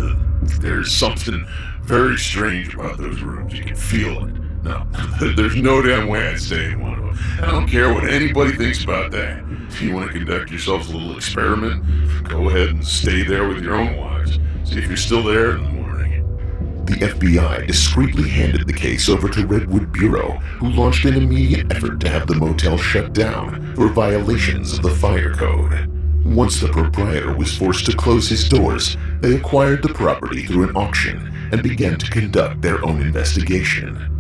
There's 0.60 0.92
something 0.92 1.46
very 1.84 2.18
strange 2.18 2.74
about 2.74 2.98
those 2.98 3.22
rooms. 3.22 3.54
You 3.54 3.64
can 3.64 3.76
feel 3.76 4.26
it. 4.26 4.43
No, 4.64 4.86
there's 5.36 5.58
no 5.58 5.82
damn 5.82 6.08
way 6.08 6.28
I'd 6.30 6.40
stay 6.40 6.72
in 6.72 6.82
one 6.82 6.94
of 6.94 7.06
them. 7.06 7.20
I 7.42 7.52
don't 7.52 7.68
care 7.68 7.94
what 7.94 8.10
anybody 8.10 8.54
thinks 8.54 8.84
about 8.84 9.12
that. 9.12 9.44
If 9.68 9.82
you 9.82 9.94
want 9.94 10.12
to 10.12 10.18
conduct 10.18 10.52
yourselves 10.52 10.90
a 10.90 10.96
little 10.96 11.16
experiment, 11.18 11.84
go 12.30 12.50
ahead 12.50 12.70
and 12.70 12.86
stay 12.86 13.24
there 13.24 13.48
with 13.48 13.62
your 13.62 13.76
own 13.76 13.98
wives. 13.98 14.40
See 14.64 14.78
if 14.78 14.88
you're 14.88 14.96
still 14.96 15.24
there 15.24 15.58
in 15.58 15.64
the 15.64 15.70
morning. 15.70 16.86
The 16.86 16.94
FBI 16.94 17.68
discreetly 17.68 18.30
handed 18.30 18.68
the 18.68 18.74
case 18.74 19.10
over 19.10 19.28
to 19.30 19.46
Redwood 19.46 19.92
Bureau, 19.92 20.32
who 20.60 20.70
launched 20.70 21.06
an 21.06 21.16
immediate 21.16 21.72
effort 21.72 22.00
to 22.00 22.10
have 22.10 22.28
the 22.28 22.36
motel 22.36 22.78
shut 22.78 23.14
down 23.14 23.76
for 23.76 23.90
violations 23.90 24.74
of 24.74 24.84
the 24.84 24.96
fire 24.96 25.34
code. 25.34 25.90
Once 26.26 26.62
the 26.62 26.70
proprietor 26.70 27.36
was 27.36 27.58
forced 27.58 27.86
to 27.86 27.98
close 27.98 28.30
his 28.30 28.48
doors, 28.48 28.96
they 29.20 29.36
acquired 29.36 29.82
the 29.82 29.94
property 29.94 30.46
through 30.46 30.70
an 30.70 30.76
auction 30.76 31.34
and 31.52 31.62
began 31.62 31.98
to 31.98 32.10
conduct 32.10 32.62
their 32.62 32.84
own 32.86 33.02
investigation. 33.02 34.13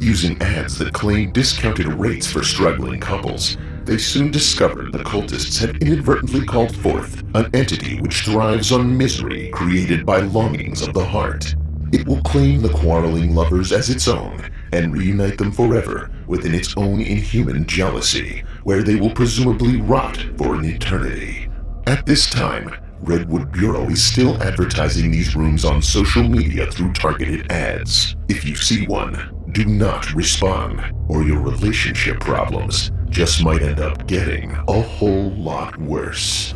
Using 0.00 0.40
ads 0.40 0.78
that 0.78 0.92
claimed 0.92 1.32
discounted 1.32 1.86
rates 1.88 2.30
for 2.30 2.44
struggling 2.44 3.00
couples, 3.00 3.56
they 3.84 3.98
soon 3.98 4.30
discovered 4.30 4.92
the 4.92 4.98
cultists 4.98 5.58
had 5.58 5.82
inadvertently 5.82 6.46
called 6.46 6.76
forth 6.76 7.24
an 7.34 7.50
entity 7.52 8.00
which 8.00 8.22
thrives 8.24 8.70
on 8.70 8.96
misery 8.96 9.50
created 9.50 10.06
by 10.06 10.20
longings 10.20 10.82
of 10.82 10.94
the 10.94 11.04
heart. 11.04 11.54
It 11.92 12.06
will 12.06 12.22
claim 12.22 12.60
the 12.60 12.68
quarreling 12.68 13.34
lovers 13.34 13.72
as 13.72 13.90
its 13.90 14.06
own 14.06 14.48
and 14.72 14.92
reunite 14.92 15.36
them 15.36 15.50
forever 15.50 16.10
within 16.28 16.54
its 16.54 16.76
own 16.76 17.00
inhuman 17.00 17.66
jealousy, 17.66 18.44
where 18.62 18.84
they 18.84 18.96
will 18.96 19.10
presumably 19.10 19.80
rot 19.80 20.24
for 20.36 20.54
an 20.54 20.64
eternity. 20.64 21.48
At 21.86 22.06
this 22.06 22.30
time, 22.30 22.72
Redwood 23.00 23.50
Bureau 23.52 23.88
is 23.88 24.04
still 24.04 24.40
advertising 24.42 25.10
these 25.10 25.34
rooms 25.34 25.64
on 25.64 25.82
social 25.82 26.22
media 26.22 26.70
through 26.70 26.92
targeted 26.92 27.50
ads. 27.50 28.14
If 28.28 28.44
you 28.44 28.54
see 28.54 28.86
one, 28.86 29.37
do 29.52 29.64
not 29.64 30.12
respond, 30.14 30.80
or 31.08 31.22
your 31.22 31.40
relationship 31.40 32.20
problems 32.20 32.90
just 33.08 33.42
might 33.42 33.62
end 33.62 33.80
up 33.80 34.06
getting 34.06 34.52
a 34.68 34.80
whole 34.80 35.30
lot 35.30 35.76
worse. 35.78 36.52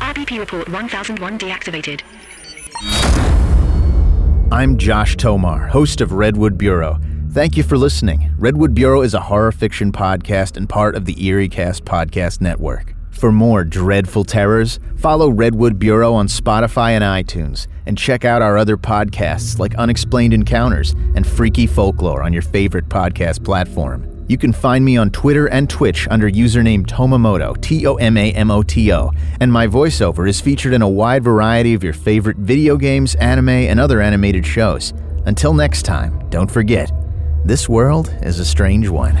RBP 0.00 0.38
report 0.38 0.68
1001 0.68 1.38
deactivated. 1.38 2.02
I'm 4.52 4.78
Josh 4.78 5.16
Tomar, 5.16 5.68
host 5.68 6.00
of 6.00 6.12
Redwood 6.12 6.56
Bureau. 6.58 6.98
Thank 7.30 7.56
you 7.56 7.62
for 7.62 7.76
listening. 7.76 8.32
Redwood 8.38 8.74
Bureau 8.74 9.02
is 9.02 9.14
a 9.14 9.20
horror 9.20 9.52
fiction 9.52 9.92
podcast 9.92 10.56
and 10.56 10.68
part 10.68 10.94
of 10.94 11.04
the 11.04 11.14
EerieCast 11.14 11.82
podcast 11.82 12.40
network. 12.40 12.95
For 13.16 13.32
more 13.32 13.64
dreadful 13.64 14.24
terrors, 14.24 14.78
follow 14.98 15.30
Redwood 15.30 15.78
Bureau 15.78 16.12
on 16.12 16.28
Spotify 16.28 16.90
and 16.90 17.02
iTunes, 17.02 17.66
and 17.86 17.96
check 17.96 18.26
out 18.26 18.42
our 18.42 18.58
other 18.58 18.76
podcasts 18.76 19.58
like 19.58 19.74
Unexplained 19.76 20.34
Encounters 20.34 20.92
and 21.14 21.26
Freaky 21.26 21.66
Folklore 21.66 22.22
on 22.22 22.34
your 22.34 22.42
favorite 22.42 22.90
podcast 22.90 23.42
platform. 23.42 24.26
You 24.28 24.36
can 24.36 24.52
find 24.52 24.84
me 24.84 24.98
on 24.98 25.08
Twitter 25.08 25.46
and 25.46 25.70
Twitch 25.70 26.06
under 26.10 26.30
username 26.30 26.84
Tomamoto, 26.84 27.58
T 27.62 27.86
O 27.86 27.94
M 27.94 28.18
A 28.18 28.32
M 28.32 28.50
O 28.50 28.62
T 28.62 28.92
O, 28.92 29.12
and 29.40 29.50
my 29.50 29.66
voiceover 29.66 30.28
is 30.28 30.38
featured 30.42 30.74
in 30.74 30.82
a 30.82 30.88
wide 30.88 31.24
variety 31.24 31.72
of 31.72 31.82
your 31.82 31.94
favorite 31.94 32.36
video 32.36 32.76
games, 32.76 33.14
anime, 33.14 33.48
and 33.48 33.80
other 33.80 34.02
animated 34.02 34.44
shows. 34.44 34.92
Until 35.24 35.54
next 35.54 35.84
time, 35.84 36.28
don't 36.28 36.50
forget, 36.50 36.92
this 37.46 37.66
world 37.66 38.14
is 38.20 38.40
a 38.40 38.44
strange 38.44 38.90
one. 38.90 39.16